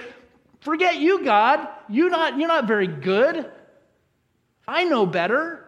forget 0.61 1.01
you, 1.01 1.25
God. 1.25 1.67
You're 1.89 2.09
not, 2.09 2.39
you're 2.39 2.47
not 2.47 2.65
very 2.65 2.87
good. 2.87 3.51
I 4.65 4.85
know 4.85 5.05
better. 5.05 5.62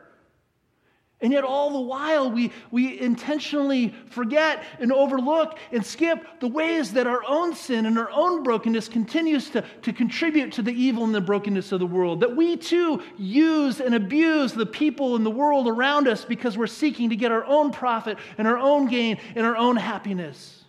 And 1.25 1.33
yet, 1.33 1.43
all 1.43 1.71
the 1.71 1.79
while, 1.79 2.29
we, 2.29 2.51
we 2.69 2.99
intentionally 3.01 3.95
forget 4.11 4.63
and 4.79 4.91
overlook 4.91 5.57
and 5.71 5.83
skip 5.83 6.23
the 6.39 6.47
ways 6.47 6.93
that 6.93 7.07
our 7.07 7.23
own 7.27 7.55
sin 7.55 7.87
and 7.87 7.97
our 7.97 8.11
own 8.11 8.43
brokenness 8.43 8.87
continues 8.89 9.49
to, 9.49 9.63
to 9.81 9.91
contribute 9.91 10.51
to 10.51 10.61
the 10.61 10.71
evil 10.71 11.03
and 11.03 11.15
the 11.15 11.21
brokenness 11.21 11.71
of 11.71 11.79
the 11.79 11.87
world. 11.87 12.19
That 12.19 12.35
we 12.35 12.57
too 12.57 13.01
use 13.17 13.81
and 13.81 13.95
abuse 13.95 14.53
the 14.53 14.67
people 14.67 15.15
in 15.15 15.23
the 15.23 15.31
world 15.31 15.67
around 15.67 16.07
us 16.07 16.23
because 16.23 16.59
we're 16.59 16.67
seeking 16.67 17.09
to 17.09 17.15
get 17.15 17.31
our 17.31 17.45
own 17.45 17.71
profit 17.71 18.19
and 18.37 18.47
our 18.47 18.59
own 18.59 18.87
gain 18.87 19.17
and 19.33 19.47
our 19.47 19.57
own 19.57 19.77
happiness. 19.77 20.63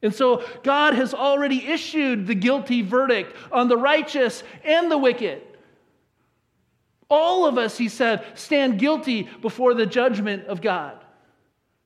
And 0.00 0.14
so, 0.14 0.42
God 0.62 0.94
has 0.94 1.12
already 1.12 1.66
issued 1.66 2.26
the 2.26 2.34
guilty 2.34 2.80
verdict 2.80 3.36
on 3.52 3.68
the 3.68 3.76
righteous 3.76 4.42
and 4.64 4.90
the 4.90 4.96
wicked. 4.96 5.42
All 7.10 7.44
of 7.44 7.58
us, 7.58 7.76
he 7.76 7.88
said, 7.88 8.24
stand 8.34 8.78
guilty 8.78 9.28
before 9.42 9.74
the 9.74 9.84
judgment 9.84 10.46
of 10.46 10.62
God. 10.62 10.96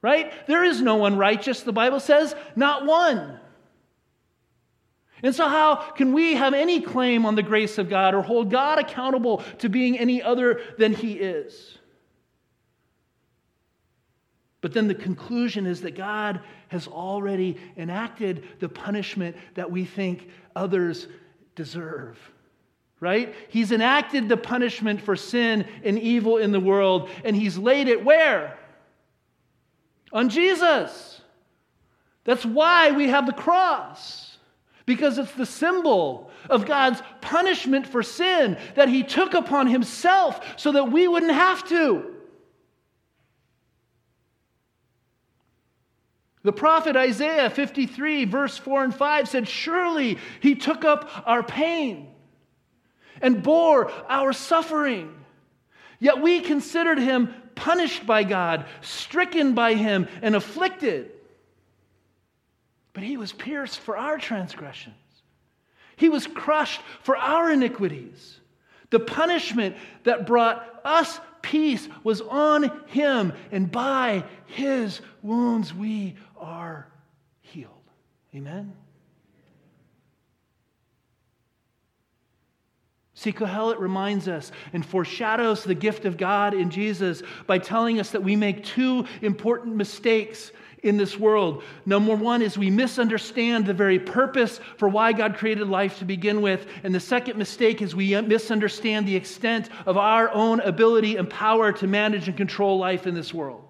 Right? 0.03 0.33
There 0.47 0.63
is 0.63 0.83
no 0.83 0.97
one 0.97 1.17
righteous, 1.17 1.63
the 1.63 1.73
Bible 1.73 1.99
says, 1.99 2.35
not 2.55 2.85
one. 2.85 3.41
And 5.23 5.35
so, 5.35 5.49
how 5.49 5.77
can 5.77 6.13
we 6.13 6.35
have 6.35 6.53
any 6.53 6.83
claim 6.83 7.25
on 7.25 7.35
the 7.35 7.43
grace 7.43 7.79
of 7.79 7.89
God 7.89 8.15
or 8.15 8.21
hold 8.21 8.51
God 8.51 8.79
accountable 8.79 9.39
to 9.61 9.71
being 9.71 9.99
any 9.99 10.23
other 10.23 10.61
than 10.77 10.93
He 10.93 11.15
is? 11.15 11.79
But 14.61 14.75
then 14.75 14.89
the 14.89 14.95
conclusion 14.95 15.65
is 15.65 15.81
that 15.81 15.97
God 15.97 16.41
has 16.69 16.87
already 16.87 17.57
enacted 17.79 18.45
the 18.61 18.69
punishment 18.69 19.37
that 19.55 19.71
we 19.71 19.87
think 19.87 20.29
others 20.55 21.07
deserve 21.55 22.19
right? 23.01 23.35
He's 23.49 23.73
enacted 23.73 24.29
the 24.29 24.37
punishment 24.37 25.01
for 25.01 25.17
sin 25.17 25.67
and 25.83 25.99
evil 25.99 26.39
in 26.39 26.53
the 26.53 26.61
world, 26.61 27.11
and 27.25 27.37
he's 27.37 27.59
laid 27.59 27.89
it 27.89 28.05
where? 28.05 28.59
On 30.13 30.29
Jesus. 30.29 31.21
That's 32.25 32.45
why 32.47 32.93
we 32.93 33.09
have 33.09 33.27
the 33.27 33.33
cross, 33.33 34.39
because 34.87 35.19
it's 35.19 35.33
the 35.33 35.47
symbol 35.47 36.31
of 36.49 36.67
God's 36.67 37.03
punishment 37.21 37.87
for 37.87 38.03
sin 38.03 38.57
that 38.75 38.89
he 38.89 39.03
took 39.03 39.35
upon 39.35 39.67
himself 39.67 40.59
so 40.59 40.73
that 40.73 40.91
we 40.91 41.09
wouldn't 41.09 41.33
have 41.33 41.67
to. 41.69 42.11
The 46.43 46.53
prophet 46.53 46.95
Isaiah 46.95 47.49
53, 47.49 48.27
verse 48.27 48.57
4 48.59 48.85
and 48.85 48.95
5 48.95 49.29
said, 49.29 49.49
Surely 49.49 50.19
he 50.41 50.55
took 50.55 50.85
up 50.85 51.11
our 51.27 51.43
pain 51.43 52.14
and 53.25 53.43
bore 53.43 53.91
our 54.09 54.33
suffering. 54.33 55.13
Yet 55.99 56.21
we 56.21 56.41
considered 56.41 56.99
him 56.99 57.35
punished 57.55 58.07
by 58.07 58.23
God, 58.23 58.67
stricken 58.83 59.55
by 59.55 59.75
him, 59.75 60.07
and 60.23 60.37
afflicted. 60.37 61.11
But 62.93 63.03
he 63.03 63.17
was 63.17 63.33
pierced 63.33 63.81
for 63.81 63.97
our 63.97 64.19
transgressions, 64.19 64.95
he 65.97 66.09
was 66.09 66.27
crushed 66.27 66.81
for 67.03 67.17
our 67.17 67.51
iniquities. 67.51 68.41
The 68.91 69.01
punishment 69.01 69.77
that 70.05 70.27
brought 70.27 70.81
us 70.85 71.19
peace 71.43 71.89
was 72.05 72.21
on 72.21 72.71
him, 72.87 73.33
and 73.51 73.73
by 73.73 74.25
his 74.47 75.01
wounds 75.23 75.75
we 75.75 76.15
are 76.37 76.87
healed. 77.41 77.73
Amen. 78.35 78.73
See, 83.25 83.33
Kohelet 83.33 83.81
reminds 83.81 84.29
us 84.29 84.53
and 84.75 84.85
foreshadows 84.85 85.65
the 85.65 85.75
gift 85.75 86.05
of 86.05 86.19
God 86.19 86.53
in 86.53 86.69
Jesus 86.69 87.23
by 87.47 87.57
telling 87.57 87.99
us 87.99 88.11
that 88.11 88.23
we 88.23 88.37
make 88.37 88.63
two 88.63 89.07
important 89.23 89.77
mistakes 89.77 90.53
in 90.83 90.99
this 90.99 91.19
world. 91.19 91.63
Number 91.87 92.15
one 92.15 92.43
is 92.43 92.59
we 92.59 92.69
misunderstand 92.69 93.65
the 93.65 93.73
very 93.73 93.99
purpose 93.99 94.61
for 94.77 94.91
why 94.91 95.15
God 95.15 95.39
created 95.39 95.69
life 95.69 96.01
to 96.01 96.05
begin 96.05 96.43
with. 96.43 96.67
And 96.83 96.95
the 96.95 97.01
second 97.01 97.39
mistake 97.39 97.81
is 97.81 97.97
we 97.97 98.21
misunderstand 98.21 99.09
the 99.09 99.17
extent 99.17 99.71
of 99.87 99.97
our 99.97 100.31
own 100.31 100.61
ability 100.61 101.17
and 101.17 101.31
power 101.31 101.73
to 101.73 101.87
manage 101.87 102.29
and 102.29 102.37
control 102.37 102.77
life 102.77 103.07
in 103.07 103.15
this 103.15 103.33
world. 103.33 103.65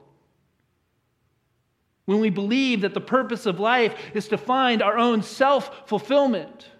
When 2.07 2.19
we 2.19 2.31
believe 2.31 2.81
that 2.81 2.93
the 2.93 3.01
purpose 3.01 3.47
of 3.47 3.61
life 3.61 3.95
is 4.15 4.27
to 4.29 4.37
find 4.37 4.83
our 4.83 4.99
own 4.99 5.23
self 5.23 5.89
fulfillment 5.89 6.71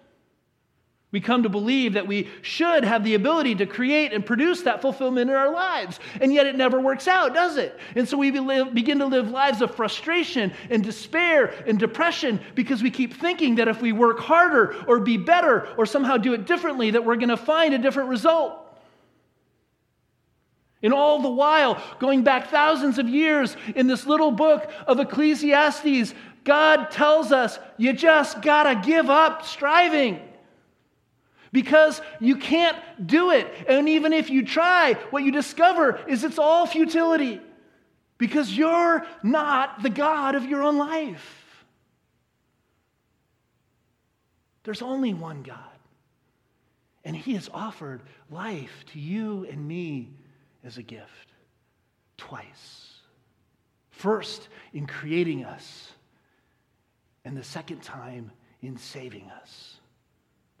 We 1.15 1.21
come 1.21 1.43
to 1.43 1.49
believe 1.49 1.93
that 1.93 2.07
we 2.07 2.27
should 2.41 2.83
have 2.83 3.05
the 3.05 3.13
ability 3.13 3.55
to 3.55 3.65
create 3.65 4.11
and 4.11 4.25
produce 4.25 4.63
that 4.63 4.81
fulfillment 4.81 5.29
in 5.29 5.35
our 5.37 5.49
lives. 5.49 5.97
And 6.19 6.33
yet 6.33 6.45
it 6.45 6.57
never 6.57 6.81
works 6.81 7.07
out, 7.07 7.33
does 7.33 7.55
it? 7.55 7.79
And 7.95 8.05
so 8.05 8.17
we 8.17 8.31
begin 8.31 8.99
to 8.99 9.05
live 9.05 9.29
lives 9.29 9.61
of 9.61 9.73
frustration 9.73 10.51
and 10.69 10.83
despair 10.83 11.53
and 11.65 11.79
depression 11.79 12.41
because 12.53 12.83
we 12.83 12.91
keep 12.91 13.13
thinking 13.13 13.55
that 13.55 13.69
if 13.69 13.81
we 13.81 13.93
work 13.93 14.19
harder 14.19 14.75
or 14.89 14.99
be 14.99 15.15
better 15.15 15.69
or 15.77 15.85
somehow 15.85 16.17
do 16.17 16.33
it 16.33 16.45
differently, 16.45 16.91
that 16.91 17.05
we're 17.05 17.15
going 17.15 17.29
to 17.29 17.37
find 17.37 17.73
a 17.73 17.77
different 17.77 18.09
result. 18.09 18.59
And 20.83 20.93
all 20.93 21.21
the 21.21 21.29
while, 21.29 21.81
going 21.99 22.25
back 22.25 22.49
thousands 22.49 22.99
of 22.99 23.07
years 23.07 23.55
in 23.73 23.87
this 23.87 24.05
little 24.05 24.31
book 24.31 24.69
of 24.85 24.99
Ecclesiastes, 24.99 26.13
God 26.43 26.91
tells 26.91 27.31
us 27.31 27.57
you 27.77 27.93
just 27.93 28.41
got 28.41 28.63
to 28.63 28.85
give 28.85 29.09
up 29.09 29.45
striving 29.45 30.19
because 31.55 32.01
you 32.19 32.35
can't 32.35 32.77
do 33.07 33.31
it. 33.31 33.47
And 33.69 33.87
even 33.87 34.11
if 34.11 34.29
you 34.29 34.45
try, 34.45 34.95
what 35.09 35.23
you 35.23 35.31
discover 35.31 36.01
is 36.05 36.25
it's 36.25 36.37
all 36.37 36.65
futility 36.65 37.39
because 38.17 38.51
you're 38.57 39.07
not 39.23 39.81
the 39.81 39.89
God 39.89 40.35
of 40.35 40.43
your 40.43 40.63
own 40.63 40.77
life. 40.77 41.65
There's 44.65 44.81
only 44.81 45.13
one 45.13 45.43
God, 45.43 45.77
and 47.05 47.15
He 47.15 47.35
has 47.35 47.49
offered 47.53 48.01
life 48.29 48.83
to 48.91 48.99
you 48.99 49.47
and 49.49 49.65
me 49.65 50.09
as 50.61 50.77
a 50.77 50.83
gift 50.83 51.31
twice. 52.17 52.99
First, 53.91 54.49
in 54.73 54.87
creating 54.87 55.45
us, 55.45 55.93
and 57.23 57.37
the 57.37 57.45
second 57.45 57.81
time, 57.81 58.31
in 58.61 58.75
saving 58.75 59.31
us 59.41 59.79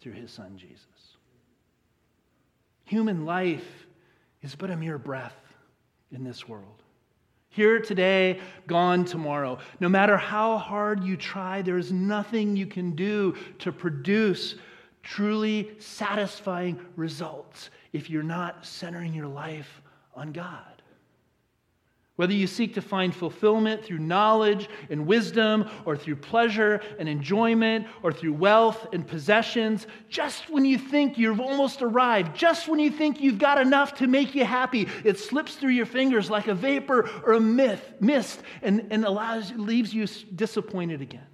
through 0.05 0.13
his 0.13 0.29
son 0.29 0.55
Jesus. 0.55 1.17
Human 2.83 3.25
life 3.25 3.87
is 4.43 4.53
but 4.53 4.69
a 4.69 4.77
mere 4.77 4.99
breath 4.99 5.33
in 6.11 6.23
this 6.23 6.47
world. 6.47 6.83
Here 7.49 7.79
today, 7.79 8.39
gone 8.67 9.05
tomorrow. 9.05 9.57
No 9.79 9.89
matter 9.89 10.15
how 10.15 10.59
hard 10.59 11.03
you 11.03 11.17
try, 11.17 11.63
there 11.63 11.79
is 11.79 11.91
nothing 11.91 12.55
you 12.55 12.67
can 12.67 12.91
do 12.91 13.35
to 13.57 13.71
produce 13.71 14.53
truly 15.01 15.71
satisfying 15.79 16.79
results 16.95 17.71
if 17.91 18.07
you're 18.07 18.21
not 18.21 18.63
centering 18.63 19.11
your 19.11 19.25
life 19.25 19.81
on 20.13 20.31
God. 20.31 20.74
Whether 22.15 22.33
you 22.33 22.47
seek 22.47 22.73
to 22.75 22.81
find 22.81 23.13
fulfillment 23.13 23.83
through 23.83 23.99
knowledge 23.99 24.69
and 24.89 25.05
wisdom, 25.05 25.69
or 25.83 25.97
through 25.97 26.15
pleasure 26.15 26.81
and 26.97 27.09
enjoyment, 27.09 27.87
or 28.03 28.13
through 28.13 28.33
wealth 28.33 28.87
and 28.93 29.05
possessions, 29.05 29.85
just 30.07 30.49
when 30.49 30.63
you 30.63 30.77
think 30.77 31.17
you've 31.17 31.41
almost 31.41 31.81
arrived, 31.81 32.33
just 32.33 32.69
when 32.69 32.79
you 32.79 32.89
think 32.89 33.19
you've 33.19 33.37
got 33.37 33.59
enough 33.59 33.95
to 33.95 34.07
make 34.07 34.33
you 34.33 34.45
happy, 34.45 34.87
it 35.03 35.19
slips 35.19 35.55
through 35.55 35.71
your 35.71 35.85
fingers 35.85 36.29
like 36.29 36.47
a 36.47 36.55
vapor 36.55 37.09
or 37.25 37.33
a 37.33 37.41
myth, 37.41 37.93
mist 37.99 38.41
and, 38.61 38.87
and 38.91 39.03
allows, 39.03 39.51
leaves 39.51 39.93
you 39.93 40.07
disappointed 40.35 41.01
again. 41.01 41.27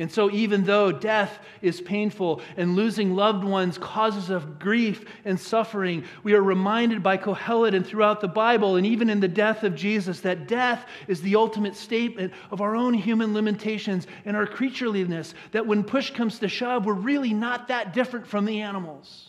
And 0.00 0.10
so, 0.10 0.30
even 0.30 0.64
though 0.64 0.90
death 0.90 1.40
is 1.60 1.82
painful 1.82 2.40
and 2.56 2.74
losing 2.74 3.14
loved 3.14 3.44
ones 3.44 3.76
causes 3.76 4.30
of 4.30 4.58
grief 4.58 5.04
and 5.26 5.38
suffering, 5.38 6.04
we 6.22 6.32
are 6.32 6.42
reminded 6.42 7.02
by 7.02 7.18
Kohelet 7.18 7.74
and 7.74 7.86
throughout 7.86 8.22
the 8.22 8.26
Bible, 8.26 8.76
and 8.76 8.86
even 8.86 9.10
in 9.10 9.20
the 9.20 9.28
death 9.28 9.62
of 9.62 9.74
Jesus, 9.74 10.20
that 10.20 10.48
death 10.48 10.86
is 11.06 11.20
the 11.20 11.36
ultimate 11.36 11.76
statement 11.76 12.32
of 12.50 12.62
our 12.62 12.76
own 12.76 12.94
human 12.94 13.34
limitations 13.34 14.06
and 14.24 14.38
our 14.38 14.46
creatureliness. 14.46 15.34
That 15.52 15.66
when 15.66 15.84
push 15.84 16.12
comes 16.12 16.38
to 16.38 16.48
shove, 16.48 16.86
we're 16.86 16.94
really 16.94 17.34
not 17.34 17.68
that 17.68 17.92
different 17.92 18.26
from 18.26 18.46
the 18.46 18.62
animals. 18.62 19.28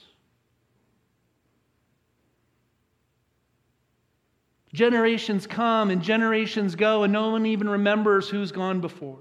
Generations 4.71 5.45
come 5.45 5.89
and 5.89 6.01
generations 6.01 6.75
go, 6.75 7.03
and 7.03 7.11
no 7.11 7.31
one 7.31 7.45
even 7.45 7.67
remembers 7.67 8.29
who's 8.29 8.53
gone 8.53 8.79
before. 8.79 9.19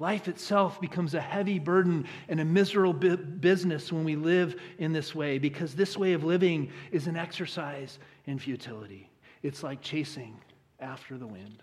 Life 0.00 0.28
itself 0.28 0.80
becomes 0.80 1.14
a 1.14 1.20
heavy 1.20 1.58
burden 1.58 2.06
and 2.28 2.38
a 2.38 2.44
miserable 2.44 3.16
business 3.16 3.90
when 3.92 4.04
we 4.04 4.14
live 4.14 4.60
in 4.78 4.92
this 4.92 5.12
way 5.12 5.38
because 5.38 5.74
this 5.74 5.96
way 5.96 6.12
of 6.12 6.22
living 6.22 6.70
is 6.92 7.08
an 7.08 7.16
exercise 7.16 7.98
in 8.26 8.38
futility. 8.38 9.10
It's 9.42 9.64
like 9.64 9.80
chasing 9.80 10.40
after 10.78 11.18
the 11.18 11.26
wind. 11.26 11.62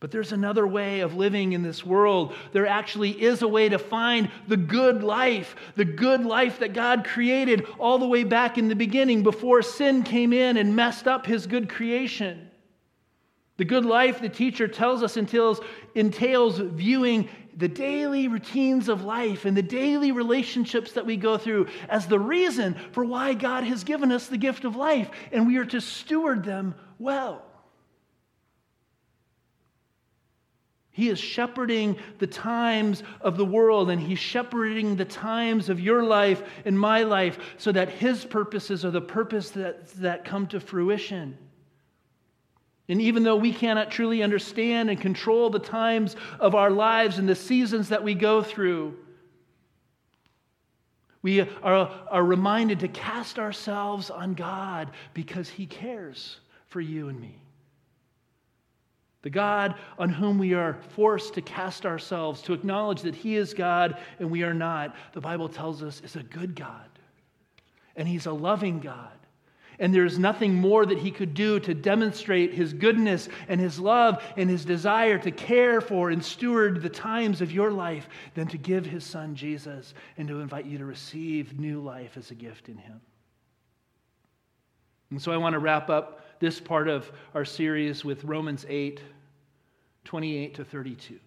But 0.00 0.10
there's 0.10 0.32
another 0.32 0.66
way 0.66 1.00
of 1.00 1.14
living 1.14 1.52
in 1.52 1.62
this 1.62 1.86
world. 1.86 2.34
There 2.52 2.66
actually 2.66 3.12
is 3.12 3.40
a 3.40 3.48
way 3.48 3.70
to 3.70 3.78
find 3.78 4.30
the 4.48 4.58
good 4.58 5.02
life, 5.02 5.56
the 5.76 5.86
good 5.86 6.26
life 6.26 6.58
that 6.58 6.74
God 6.74 7.06
created 7.06 7.66
all 7.78 7.98
the 7.98 8.06
way 8.06 8.24
back 8.24 8.58
in 8.58 8.68
the 8.68 8.76
beginning 8.76 9.22
before 9.22 9.62
sin 9.62 10.02
came 10.02 10.34
in 10.34 10.58
and 10.58 10.76
messed 10.76 11.08
up 11.08 11.24
his 11.24 11.46
good 11.46 11.70
creation. 11.70 12.43
The 13.56 13.64
good 13.64 13.84
life, 13.84 14.20
the 14.20 14.28
teacher 14.28 14.66
tells 14.66 15.02
us, 15.02 15.16
entails, 15.16 15.60
entails 15.94 16.58
viewing 16.58 17.28
the 17.56 17.68
daily 17.68 18.26
routines 18.26 18.88
of 18.88 19.04
life 19.04 19.44
and 19.44 19.56
the 19.56 19.62
daily 19.62 20.10
relationships 20.10 20.92
that 20.92 21.06
we 21.06 21.16
go 21.16 21.38
through 21.38 21.68
as 21.88 22.06
the 22.06 22.18
reason 22.18 22.74
for 22.90 23.04
why 23.04 23.34
God 23.34 23.62
has 23.64 23.84
given 23.84 24.10
us 24.10 24.26
the 24.26 24.36
gift 24.36 24.64
of 24.64 24.74
life, 24.74 25.08
and 25.30 25.46
we 25.46 25.56
are 25.58 25.64
to 25.66 25.80
steward 25.80 26.44
them 26.44 26.74
well. 26.98 27.44
He 30.90 31.08
is 31.08 31.18
shepherding 31.18 31.96
the 32.18 32.26
times 32.26 33.02
of 33.20 33.36
the 33.36 33.44
world, 33.44 33.90
and 33.90 34.00
He's 34.00 34.20
shepherding 34.20 34.96
the 34.96 35.04
times 35.04 35.68
of 35.68 35.80
your 35.80 36.04
life 36.04 36.42
and 36.64 36.78
my 36.78 37.02
life 37.02 37.38
so 37.58 37.70
that 37.72 37.88
His 37.88 38.24
purposes 38.24 38.84
are 38.84 38.92
the 38.92 39.00
purpose 39.00 39.50
that, 39.50 39.88
that 39.94 40.24
come 40.24 40.46
to 40.48 40.60
fruition. 40.60 41.36
And 42.88 43.00
even 43.00 43.22
though 43.22 43.36
we 43.36 43.52
cannot 43.52 43.90
truly 43.90 44.22
understand 44.22 44.90
and 44.90 45.00
control 45.00 45.48
the 45.48 45.58
times 45.58 46.16
of 46.38 46.54
our 46.54 46.70
lives 46.70 47.18
and 47.18 47.28
the 47.28 47.34
seasons 47.34 47.88
that 47.88 48.04
we 48.04 48.14
go 48.14 48.42
through, 48.42 48.94
we 51.22 51.40
are, 51.40 51.90
are 52.10 52.22
reminded 52.22 52.80
to 52.80 52.88
cast 52.88 53.38
ourselves 53.38 54.10
on 54.10 54.34
God 54.34 54.90
because 55.14 55.48
He 55.48 55.64
cares 55.64 56.38
for 56.66 56.82
you 56.82 57.08
and 57.08 57.18
me. 57.18 57.40
The 59.22 59.30
God 59.30 59.76
on 59.98 60.10
whom 60.10 60.36
we 60.38 60.52
are 60.52 60.76
forced 60.90 61.32
to 61.34 61.40
cast 61.40 61.86
ourselves, 61.86 62.42
to 62.42 62.52
acknowledge 62.52 63.00
that 63.02 63.14
He 63.14 63.36
is 63.36 63.54
God 63.54 63.96
and 64.18 64.30
we 64.30 64.42
are 64.42 64.52
not, 64.52 64.94
the 65.14 65.22
Bible 65.22 65.48
tells 65.48 65.82
us 65.82 66.02
is 66.04 66.16
a 66.16 66.22
good 66.22 66.54
God. 66.54 66.90
And 67.96 68.06
He's 68.06 68.26
a 68.26 68.32
loving 68.32 68.80
God. 68.80 69.08
And 69.78 69.92
there's 69.92 70.18
nothing 70.18 70.54
more 70.54 70.86
that 70.86 70.98
he 70.98 71.10
could 71.10 71.34
do 71.34 71.58
to 71.60 71.74
demonstrate 71.74 72.54
his 72.54 72.72
goodness 72.72 73.28
and 73.48 73.60
his 73.60 73.80
love 73.80 74.22
and 74.36 74.48
his 74.48 74.64
desire 74.64 75.18
to 75.18 75.30
care 75.30 75.80
for 75.80 76.10
and 76.10 76.24
steward 76.24 76.82
the 76.82 76.88
times 76.88 77.40
of 77.40 77.50
your 77.50 77.72
life 77.72 78.08
than 78.34 78.46
to 78.48 78.58
give 78.58 78.86
his 78.86 79.04
son 79.04 79.34
Jesus 79.34 79.94
and 80.16 80.28
to 80.28 80.40
invite 80.40 80.66
you 80.66 80.78
to 80.78 80.84
receive 80.84 81.58
new 81.58 81.80
life 81.80 82.16
as 82.16 82.30
a 82.30 82.34
gift 82.34 82.68
in 82.68 82.76
him. 82.76 83.00
And 85.10 85.20
so 85.20 85.32
I 85.32 85.36
want 85.36 85.54
to 85.54 85.58
wrap 85.58 85.90
up 85.90 86.40
this 86.40 86.60
part 86.60 86.88
of 86.88 87.10
our 87.34 87.44
series 87.44 88.04
with 88.04 88.24
Romans 88.24 88.64
8 88.68 89.00
28 90.04 90.54
to 90.56 90.64
32. 90.64 91.18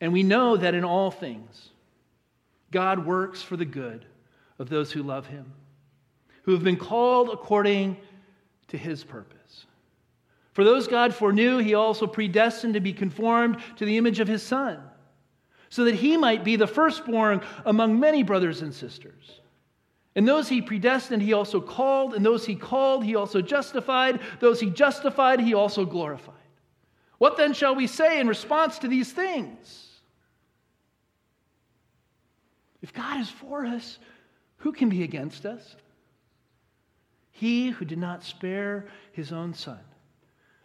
And 0.00 0.12
we 0.12 0.24
know 0.24 0.56
that 0.56 0.74
in 0.74 0.84
all 0.84 1.12
things, 1.12 1.70
God 2.72 3.06
works 3.06 3.42
for 3.42 3.56
the 3.56 3.64
good 3.64 4.04
of 4.58 4.68
those 4.68 4.90
who 4.90 5.04
love 5.04 5.26
him 5.28 5.52
who 6.48 6.54
have 6.54 6.64
been 6.64 6.78
called 6.78 7.28
according 7.28 7.94
to 8.68 8.78
his 8.78 9.04
purpose. 9.04 9.66
For 10.54 10.64
those 10.64 10.88
God 10.88 11.14
foreknew, 11.14 11.58
he 11.58 11.74
also 11.74 12.06
predestined 12.06 12.72
to 12.72 12.80
be 12.80 12.94
conformed 12.94 13.58
to 13.76 13.84
the 13.84 13.98
image 13.98 14.18
of 14.18 14.28
his 14.28 14.42
Son, 14.42 14.80
so 15.68 15.84
that 15.84 15.96
he 15.96 16.16
might 16.16 16.44
be 16.44 16.56
the 16.56 16.66
firstborn 16.66 17.42
among 17.66 18.00
many 18.00 18.22
brothers 18.22 18.62
and 18.62 18.72
sisters. 18.72 19.42
And 20.16 20.26
those 20.26 20.48
he 20.48 20.62
predestined, 20.62 21.20
he 21.20 21.34
also 21.34 21.60
called, 21.60 22.14
and 22.14 22.24
those 22.24 22.46
he 22.46 22.54
called, 22.54 23.04
he 23.04 23.14
also 23.14 23.42
justified. 23.42 24.18
Those 24.40 24.58
he 24.58 24.70
justified, 24.70 25.40
he 25.40 25.52
also 25.52 25.84
glorified. 25.84 26.34
What 27.18 27.36
then 27.36 27.52
shall 27.52 27.74
we 27.74 27.86
say 27.86 28.20
in 28.20 28.26
response 28.26 28.78
to 28.78 28.88
these 28.88 29.12
things? 29.12 30.00
If 32.80 32.94
God 32.94 33.20
is 33.20 33.28
for 33.28 33.66
us, 33.66 33.98
who 34.56 34.72
can 34.72 34.88
be 34.88 35.02
against 35.02 35.44
us? 35.44 35.76
He 37.38 37.70
who 37.70 37.84
did 37.84 37.98
not 37.98 38.24
spare 38.24 38.86
his 39.12 39.30
own 39.30 39.54
son, 39.54 39.78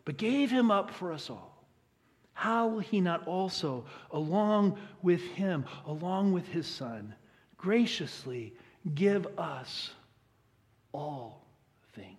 but 0.05 0.17
gave 0.17 0.49
him 0.49 0.71
up 0.71 0.89
for 0.89 1.13
us 1.13 1.29
all, 1.29 1.63
how 2.33 2.67
will 2.67 2.79
he 2.79 2.99
not 2.99 3.27
also, 3.27 3.85
along 4.09 4.79
with 5.03 5.21
him, 5.21 5.65
along 5.85 6.33
with 6.33 6.47
his 6.47 6.65
son, 6.65 7.13
graciously 7.57 8.55
give 8.95 9.27
us 9.37 9.91
all 10.93 11.45
things? 11.93 12.17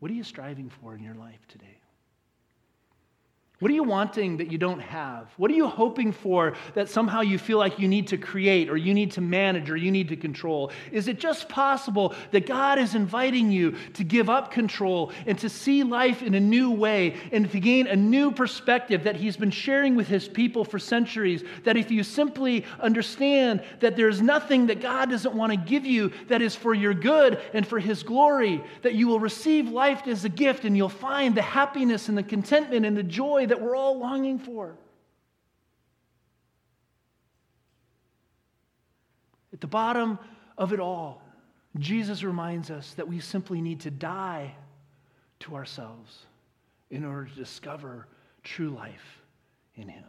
What 0.00 0.10
are 0.10 0.14
you 0.14 0.24
striving 0.24 0.68
for 0.68 0.96
in 0.96 1.02
your 1.04 1.14
life 1.14 1.46
today? 1.46 1.78
What 3.60 3.70
are 3.70 3.74
you 3.74 3.84
wanting 3.84 4.38
that 4.38 4.50
you 4.50 4.58
don't 4.58 4.80
have? 4.80 5.28
What 5.36 5.48
are 5.48 5.54
you 5.54 5.68
hoping 5.68 6.10
for 6.10 6.54
that 6.74 6.88
somehow 6.88 7.20
you 7.20 7.38
feel 7.38 7.56
like 7.56 7.78
you 7.78 7.86
need 7.86 8.08
to 8.08 8.18
create 8.18 8.68
or 8.68 8.76
you 8.76 8.92
need 8.92 9.12
to 9.12 9.20
manage 9.20 9.70
or 9.70 9.76
you 9.76 9.92
need 9.92 10.08
to 10.08 10.16
control? 10.16 10.72
Is 10.90 11.06
it 11.06 11.20
just 11.20 11.48
possible 11.48 12.14
that 12.32 12.46
God 12.46 12.80
is 12.80 12.96
inviting 12.96 13.52
you 13.52 13.76
to 13.92 14.02
give 14.02 14.28
up 14.28 14.50
control 14.50 15.12
and 15.24 15.38
to 15.38 15.48
see 15.48 15.84
life 15.84 16.20
in 16.20 16.34
a 16.34 16.40
new 16.40 16.72
way 16.72 17.14
and 17.30 17.48
to 17.52 17.60
gain 17.60 17.86
a 17.86 17.94
new 17.94 18.32
perspective 18.32 19.04
that 19.04 19.14
He's 19.14 19.36
been 19.36 19.52
sharing 19.52 19.94
with 19.94 20.08
His 20.08 20.26
people 20.26 20.64
for 20.64 20.80
centuries? 20.80 21.44
That 21.62 21.76
if 21.76 21.92
you 21.92 22.02
simply 22.02 22.64
understand 22.80 23.62
that 23.78 23.94
there's 23.94 24.20
nothing 24.20 24.66
that 24.66 24.80
God 24.80 25.10
doesn't 25.10 25.34
want 25.34 25.52
to 25.52 25.56
give 25.56 25.86
you 25.86 26.10
that 26.26 26.42
is 26.42 26.56
for 26.56 26.74
your 26.74 26.92
good 26.92 27.40
and 27.52 27.64
for 27.64 27.78
His 27.78 28.02
glory, 28.02 28.64
that 28.82 28.94
you 28.94 29.06
will 29.06 29.20
receive 29.20 29.68
life 29.68 30.08
as 30.08 30.24
a 30.24 30.28
gift 30.28 30.64
and 30.64 30.76
you'll 30.76 30.88
find 30.88 31.36
the 31.36 31.42
happiness 31.42 32.08
and 32.08 32.18
the 32.18 32.22
contentment 32.24 32.84
and 32.84 32.96
the 32.96 33.04
joy 33.04 33.43
that 33.46 33.60
we're 33.60 33.76
all 33.76 33.98
longing 33.98 34.38
for. 34.38 34.76
At 39.52 39.60
the 39.60 39.66
bottom 39.66 40.18
of 40.58 40.72
it 40.72 40.80
all, 40.80 41.22
Jesus 41.78 42.22
reminds 42.22 42.70
us 42.70 42.94
that 42.94 43.08
we 43.08 43.20
simply 43.20 43.60
need 43.60 43.80
to 43.80 43.90
die 43.90 44.54
to 45.40 45.54
ourselves 45.54 46.26
in 46.90 47.04
order 47.04 47.26
to 47.26 47.34
discover 47.34 48.06
true 48.42 48.70
life 48.70 49.20
in 49.76 49.88
Him. 49.88 50.04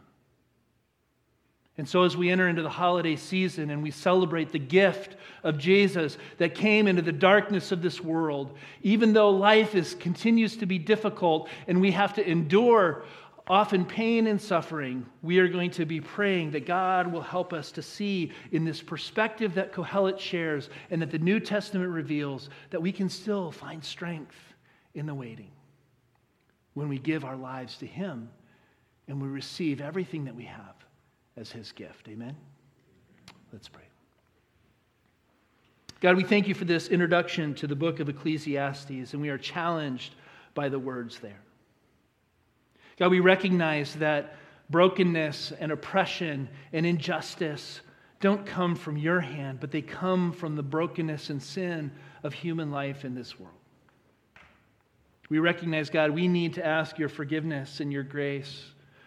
And 1.78 1.86
so, 1.86 2.04
as 2.04 2.16
we 2.16 2.30
enter 2.30 2.48
into 2.48 2.62
the 2.62 2.70
holiday 2.70 3.16
season 3.16 3.68
and 3.68 3.82
we 3.82 3.90
celebrate 3.90 4.50
the 4.50 4.58
gift 4.58 5.16
of 5.42 5.58
Jesus 5.58 6.16
that 6.38 6.54
came 6.54 6.88
into 6.88 7.02
the 7.02 7.12
darkness 7.12 7.70
of 7.70 7.82
this 7.82 8.00
world, 8.00 8.56
even 8.82 9.12
though 9.12 9.30
life 9.30 9.74
is, 9.74 9.94
continues 9.94 10.56
to 10.56 10.66
be 10.66 10.78
difficult 10.78 11.50
and 11.66 11.80
we 11.80 11.90
have 11.90 12.14
to 12.14 12.26
endure 12.26 13.04
often 13.48 13.84
pain 13.84 14.26
and 14.26 14.40
suffering, 14.40 15.06
we 15.22 15.38
are 15.38 15.48
going 15.48 15.70
to 15.70 15.84
be 15.84 16.00
praying 16.00 16.50
that 16.50 16.66
God 16.66 17.10
will 17.10 17.22
help 17.22 17.52
us 17.52 17.70
to 17.72 17.82
see 17.82 18.32
in 18.50 18.64
this 18.64 18.82
perspective 18.82 19.54
that 19.54 19.72
Kohelet 19.72 20.18
shares 20.18 20.68
and 20.90 21.00
that 21.00 21.10
the 21.10 21.18
New 21.18 21.38
Testament 21.38 21.90
reveals 21.90 22.50
that 22.70 22.82
we 22.82 22.90
can 22.90 23.08
still 23.08 23.52
find 23.52 23.84
strength 23.84 24.36
in 24.94 25.06
the 25.06 25.14
waiting 25.14 25.50
when 26.74 26.88
we 26.88 26.98
give 26.98 27.24
our 27.24 27.36
lives 27.36 27.76
to 27.78 27.86
Him 27.86 28.28
and 29.06 29.22
we 29.22 29.28
receive 29.28 29.80
everything 29.80 30.24
that 30.24 30.34
we 30.34 30.44
have 30.44 30.74
as 31.36 31.52
His 31.52 31.70
gift. 31.70 32.08
Amen? 32.08 32.34
Let's 33.52 33.68
pray. 33.68 33.84
God, 36.00 36.16
we 36.16 36.24
thank 36.24 36.48
you 36.48 36.54
for 36.54 36.64
this 36.64 36.88
introduction 36.88 37.54
to 37.54 37.66
the 37.66 37.76
book 37.76 38.00
of 38.00 38.08
Ecclesiastes, 38.08 39.12
and 39.12 39.22
we 39.22 39.28
are 39.28 39.38
challenged 39.38 40.14
by 40.54 40.68
the 40.68 40.78
words 40.78 41.20
there. 41.20 41.40
God, 42.98 43.10
we 43.10 43.20
recognize 43.20 43.94
that 43.96 44.36
brokenness 44.70 45.52
and 45.58 45.70
oppression 45.70 46.48
and 46.72 46.86
injustice 46.86 47.80
don't 48.20 48.46
come 48.46 48.74
from 48.74 48.96
your 48.96 49.20
hand, 49.20 49.60
but 49.60 49.70
they 49.70 49.82
come 49.82 50.32
from 50.32 50.56
the 50.56 50.62
brokenness 50.62 51.28
and 51.30 51.42
sin 51.42 51.92
of 52.22 52.32
human 52.32 52.70
life 52.70 53.04
in 53.04 53.14
this 53.14 53.38
world. 53.38 53.52
We 55.28 55.38
recognize, 55.38 55.90
God, 55.90 56.10
we 56.10 56.28
need 56.28 56.54
to 56.54 56.64
ask 56.64 56.98
your 56.98 57.08
forgiveness 57.08 57.80
and 57.80 57.92
your 57.92 58.02
grace 58.02 58.64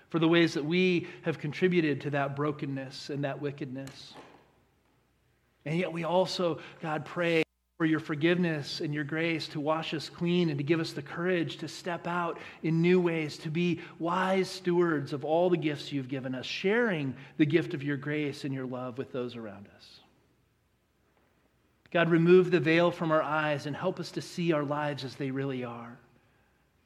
for 0.09 0.19
the 0.19 0.27
ways 0.27 0.53
that 0.53 0.65
we 0.65 1.07
have 1.23 1.39
contributed 1.39 2.01
to 2.01 2.09
that 2.11 2.35
brokenness 2.35 3.09
and 3.09 3.23
that 3.23 3.41
wickedness. 3.41 4.13
And 5.65 5.77
yet 5.77 5.91
we 5.91 6.03
also, 6.03 6.59
God, 6.81 7.05
pray 7.05 7.43
for 7.80 7.86
your 7.86 8.01
forgiveness 8.01 8.82
and 8.82 8.93
your 8.93 9.05
grace 9.05 9.47
to 9.47 9.61
wash 9.61 9.93
us 9.93 10.09
clean 10.09 10.49
and 10.49 10.57
to 10.57 10.63
give 10.65 10.82
us 10.82 10.91
the 10.91 11.01
courage 11.01 11.55
to 11.55 11.67
step 11.69 12.07
out 12.07 12.38
in 12.61 12.82
new 12.82 12.99
ways, 12.99 13.38
to 13.38 13.49
be 13.49 13.80
wise 13.99 14.49
stewards 14.49 15.13
of 15.13 15.23
all 15.23 15.49
the 15.49 15.55
gifts 15.55 15.89
you've 15.89 16.09
given 16.09 16.36
us, 16.36 16.45
sharing 16.45 17.15
the 17.38 17.45
gift 17.45 17.73
of 17.73 17.82
your 17.82 17.95
grace 17.95 18.43
and 18.43 18.53
your 18.53 18.65
love 18.65 18.97
with 18.97 19.13
those 19.13 19.38
around 19.38 19.65
us. 19.77 20.01
God, 21.89 22.09
remove 22.09 22.51
the 22.51 22.59
veil 22.59 22.91
from 22.91 23.11
our 23.11 23.23
eyes 23.23 23.65
and 23.65 23.73
help 23.73 24.01
us 24.01 24.11
to 24.11 24.21
see 24.21 24.51
our 24.51 24.65
lives 24.65 25.05
as 25.05 25.15
they 25.15 25.32
really 25.32 25.63
are. 25.63 25.97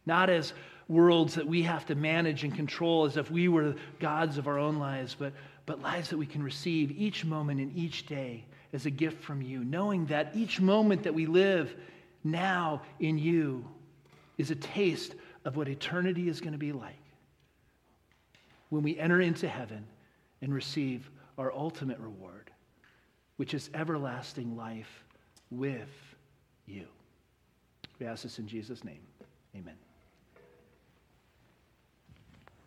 Not 0.06 0.30
as 0.30 0.54
worlds 0.88 1.34
that 1.34 1.48
we 1.48 1.64
have 1.64 1.88
to 1.88 1.96
manage 1.96 2.44
and 2.44 2.54
control 2.54 3.06
as 3.06 3.18
if 3.18 3.32
we 3.32 3.48
were 3.48 3.74
gods 4.00 4.38
of 4.38 4.48
our 4.48 4.60
own 4.60 4.78
lives, 4.78 5.16
but, 5.18 5.34
but 5.66 5.82
lives 5.82 6.12
that 6.12 6.20
we 6.20 6.28
can 6.28 6.44
receive 6.44 6.92
each 6.92 7.26
moment 7.26 7.60
and 7.60 7.76
each 7.76 8.06
day 8.06 8.46
as 8.74 8.86
a 8.86 8.90
gift 8.90 9.24
from 9.24 9.42
you, 9.42 9.64
knowing 9.64 10.08
that 10.08 10.32
each 10.36 10.60
moment 10.60 11.04
that 11.04 11.14
we 11.14 11.26
live 11.28 11.76
now 12.24 12.82
in 13.00 13.18
you 13.18 13.66
is 14.38 14.52
a 14.52 14.56
taste 14.56 15.16
of 15.46 15.56
what 15.56 15.68
eternity 15.68 16.28
is 16.28 16.42
going 16.42 16.54
to 16.54 16.60
be 16.60 16.72
like 16.72 16.98
when 18.70 18.82
we 18.82 18.98
enter 18.98 19.22
into 19.22 19.48
heaven 19.48 19.86
and 20.42 20.54
receive 20.54 21.10
our 21.38 21.54
ultimate 21.54 22.00
reward, 22.00 22.50
which 23.38 23.54
is 23.54 23.70
everlasting 23.74 24.58
life 24.58 25.04
with 25.52 26.16
you. 26.66 26.88
We 28.00 28.08
ask 28.08 28.24
this 28.24 28.40
in 28.40 28.48
Jesus' 28.48 28.84
name. 28.84 29.02
Amen. 29.56 29.83